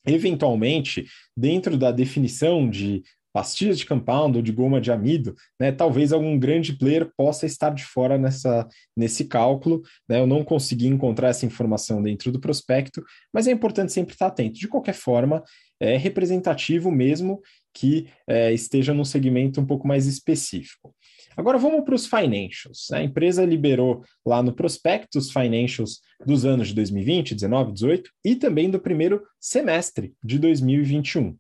[0.06, 1.06] eventualmente,
[1.36, 3.04] dentro da definição de
[3.34, 7.70] pastilhas de compound ou de goma de amido, né, talvez algum grande player possa estar
[7.72, 9.82] de fora nessa, nesse cálculo.
[10.08, 13.04] Né, eu não consegui encontrar essa informação dentro do prospecto,
[13.34, 14.60] mas é importante sempre estar atento.
[14.60, 15.44] De qualquer forma,
[15.80, 17.42] é representativo mesmo
[17.74, 20.94] que é, esteja num segmento um pouco mais específico.
[21.36, 22.92] Agora vamos para os financials.
[22.92, 28.36] A empresa liberou lá no prospecto os financials dos anos de 2020, 19, 18 e
[28.36, 31.36] também do primeiro semestre de 2021.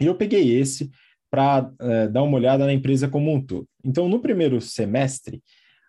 [0.00, 0.90] E eu peguei esse
[1.30, 3.68] para é, dar uma olhada na empresa como um todo.
[3.84, 5.42] Então, no primeiro semestre,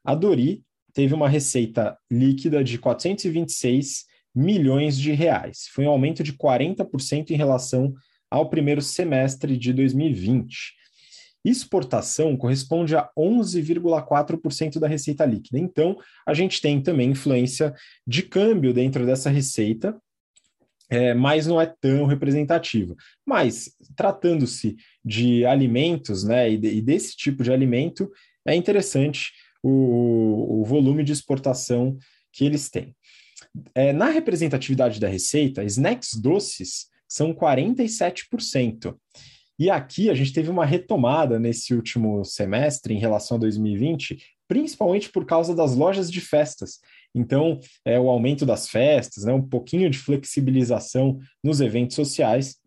[0.04, 5.68] a Dori teve uma receita líquida de 426 milhões de reais.
[5.72, 7.94] Foi um aumento de 40% em relação
[8.30, 10.74] ao primeiro semestre de 2020.
[11.44, 15.60] Exportação corresponde a 11,4% da receita líquida.
[15.60, 15.96] Então,
[16.26, 17.74] a gente tem também influência
[18.06, 19.96] de câmbio dentro dessa receita,
[20.90, 22.96] é, mas não é tão representativa.
[23.26, 28.10] Mas, tratando-se de alimentos, né, e, de, e, desse tipo de alimento,
[28.46, 29.32] é interessante
[29.64, 31.98] o, o volume de exportação
[32.32, 32.96] que eles têm.
[33.74, 38.96] É, na representatividade da receita, snacks doces são 47%.
[39.58, 44.18] E aqui a gente teve uma retomada nesse último semestre em relação a 2020,
[44.48, 46.80] principalmente por causa das lojas de festas.
[47.16, 52.58] Então, é o aumento das festas, né, um pouquinho de flexibilização nos eventos sociais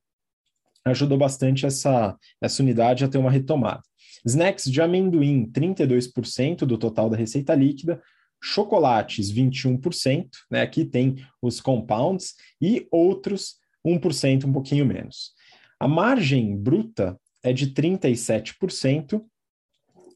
[0.90, 3.82] ajudou bastante essa, essa unidade a ter uma retomada.
[4.24, 8.03] Snacks de amendoim, 32% do total da receita líquida,
[8.42, 15.32] chocolates, 21%, né, aqui tem os compounds, e outros, 1%, um pouquinho menos.
[15.78, 19.22] A margem bruta é de 37%,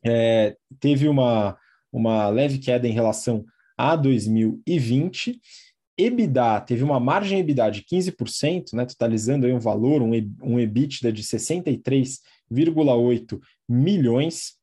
[0.04, 1.56] é, teve uma,
[1.92, 3.44] uma leve queda em relação
[3.82, 5.40] a 2020.
[5.98, 10.12] EBITDA teve uma margem EBITDA de 15%, né, totalizando aí um valor, um,
[10.42, 14.56] um EBITDA de 63,8 milhões,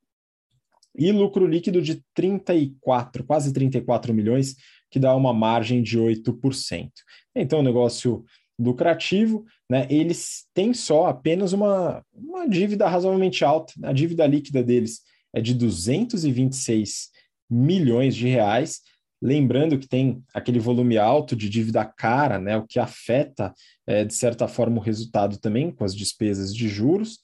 [0.98, 4.56] e lucro líquido de 34, quase 34 milhões,
[4.90, 6.90] que dá uma margem de 8%.
[7.36, 8.24] Então, negócio
[8.58, 13.74] lucrativo, né, eles têm só apenas uma, uma dívida razoavelmente alta.
[13.84, 15.02] A dívida líquida deles
[15.34, 17.10] é de 226
[17.50, 18.82] milhões de reais.
[19.22, 23.54] Lembrando que tem aquele volume alto de dívida cara, né, o que afeta,
[23.86, 27.20] é, de certa forma, o resultado também com as despesas de juros,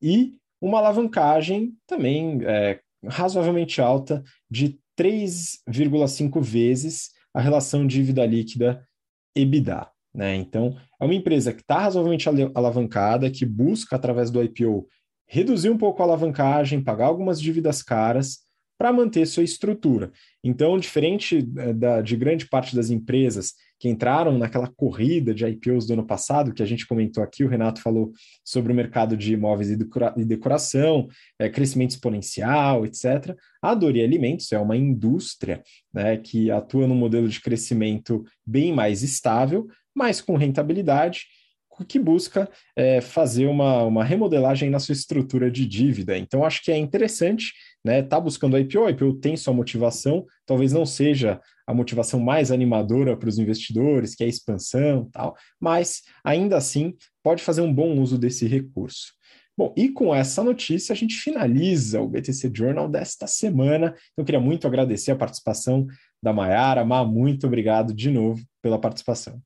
[0.00, 8.86] e uma alavancagem também é, razoavelmente alta de 3,5 vezes a relação dívida líquida
[9.34, 9.88] EBITDA.
[10.14, 10.36] Né?
[10.36, 14.86] Então, é uma empresa que está razoavelmente alavancada, que busca, através do IPO,
[15.26, 18.43] reduzir um pouco a alavancagem, pagar algumas dívidas caras
[18.76, 20.10] para manter sua estrutura.
[20.42, 25.86] Então, diferente eh, da, de grande parte das empresas que entraram naquela corrida de IPOs
[25.86, 28.12] do ano passado, que a gente comentou aqui, o Renato falou
[28.44, 31.08] sobre o mercado de imóveis e, decora, decoração,
[31.38, 33.36] é, crescimento exponencial, etc.
[33.62, 35.62] A Dori Alimentos é uma indústria
[35.92, 41.26] né, que atua num modelo de crescimento bem mais estável, mas com rentabilidade,
[41.82, 46.16] que busca é, fazer uma, uma remodelagem na sua estrutura de dívida.
[46.16, 47.52] Então, acho que é interessante,
[47.84, 48.02] né?
[48.02, 52.50] Tá buscando a IPO, a IPO tem sua motivação, talvez não seja a motivação mais
[52.50, 57.72] animadora para os investidores, que é a expansão tal, mas ainda assim pode fazer um
[57.72, 59.12] bom uso desse recurso.
[59.56, 63.86] Bom, e com essa notícia a gente finaliza o BTC Journal desta semana.
[63.86, 65.86] Então, eu queria muito agradecer a participação
[66.20, 66.84] da Mayara.
[66.84, 69.40] Má, muito obrigado de novo pela participação.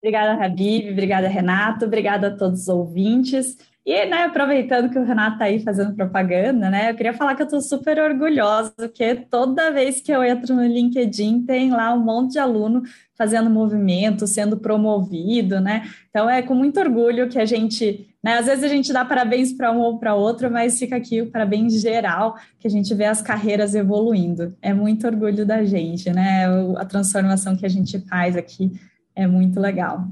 [0.00, 3.56] Obrigada, Habib, obrigada, Renato, obrigada a todos os ouvintes.
[3.84, 7.42] E, né, aproveitando que o Renato está aí fazendo propaganda, né, eu queria falar que
[7.42, 11.98] eu estou super orgulhosa, porque toda vez que eu entro no LinkedIn tem lá um
[11.98, 12.82] monte de aluno
[13.18, 15.82] fazendo movimento, sendo promovido, né?
[16.10, 19.52] Então é com muito orgulho que a gente, né, às vezes a gente dá parabéns
[19.52, 23.06] para um ou para outro, mas fica aqui o parabéns geral, que a gente vê
[23.06, 24.56] as carreiras evoluindo.
[24.62, 26.46] É muito orgulho da gente, né?
[26.76, 28.70] A transformação que a gente faz aqui
[29.14, 30.06] é muito legal.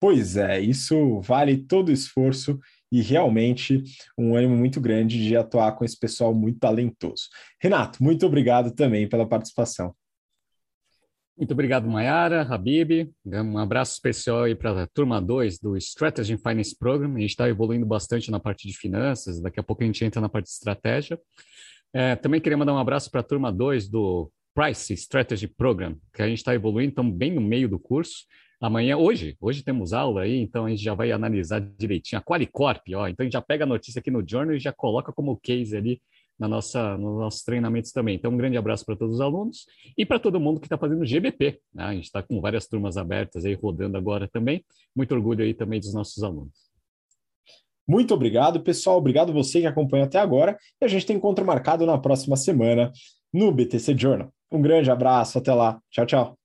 [0.00, 2.58] Pois é, isso vale todo o esforço
[2.90, 3.82] e realmente
[4.16, 7.24] um ânimo muito grande de atuar com esse pessoal muito talentoso.
[7.60, 9.94] Renato, muito obrigado também pela participação.
[11.36, 13.12] Muito obrigado, Mayara, Habib.
[13.24, 17.14] Um abraço especial aí para a turma 2 do Strategy Finance Program.
[17.14, 20.20] A gente está evoluindo bastante na parte de finanças, daqui a pouco a gente entra
[20.20, 21.18] na parte de estratégia.
[21.92, 26.22] É, também queria mandar um abraço para a turma 2 do Price Strategy Program, que
[26.22, 28.24] a gente está evoluindo, estamos bem no meio do curso.
[28.60, 32.82] Amanhã, hoje, hoje temos aula aí, então a gente já vai analisar direitinho a Qualicorp,
[32.94, 33.06] ó.
[33.06, 35.76] Então a gente já pega a notícia aqui no Journal e já coloca como case
[35.76, 36.02] ali
[36.38, 38.16] na nossa, nos nossos treinamentos também.
[38.16, 41.04] Então, um grande abraço para todos os alunos e para todo mundo que está fazendo
[41.04, 41.60] GBP.
[41.74, 41.84] Né?
[41.84, 44.64] A gente está com várias turmas abertas aí rodando agora também.
[44.94, 46.68] Muito orgulho aí também dos nossos alunos.
[47.86, 48.98] Muito obrigado, pessoal.
[48.98, 50.56] Obrigado você que acompanhou até agora.
[50.80, 52.92] E a gente tem encontro marcado na próxima semana
[53.32, 54.32] no BTC Journal.
[54.52, 55.80] Um grande abraço, até lá.
[55.90, 56.37] Tchau, tchau.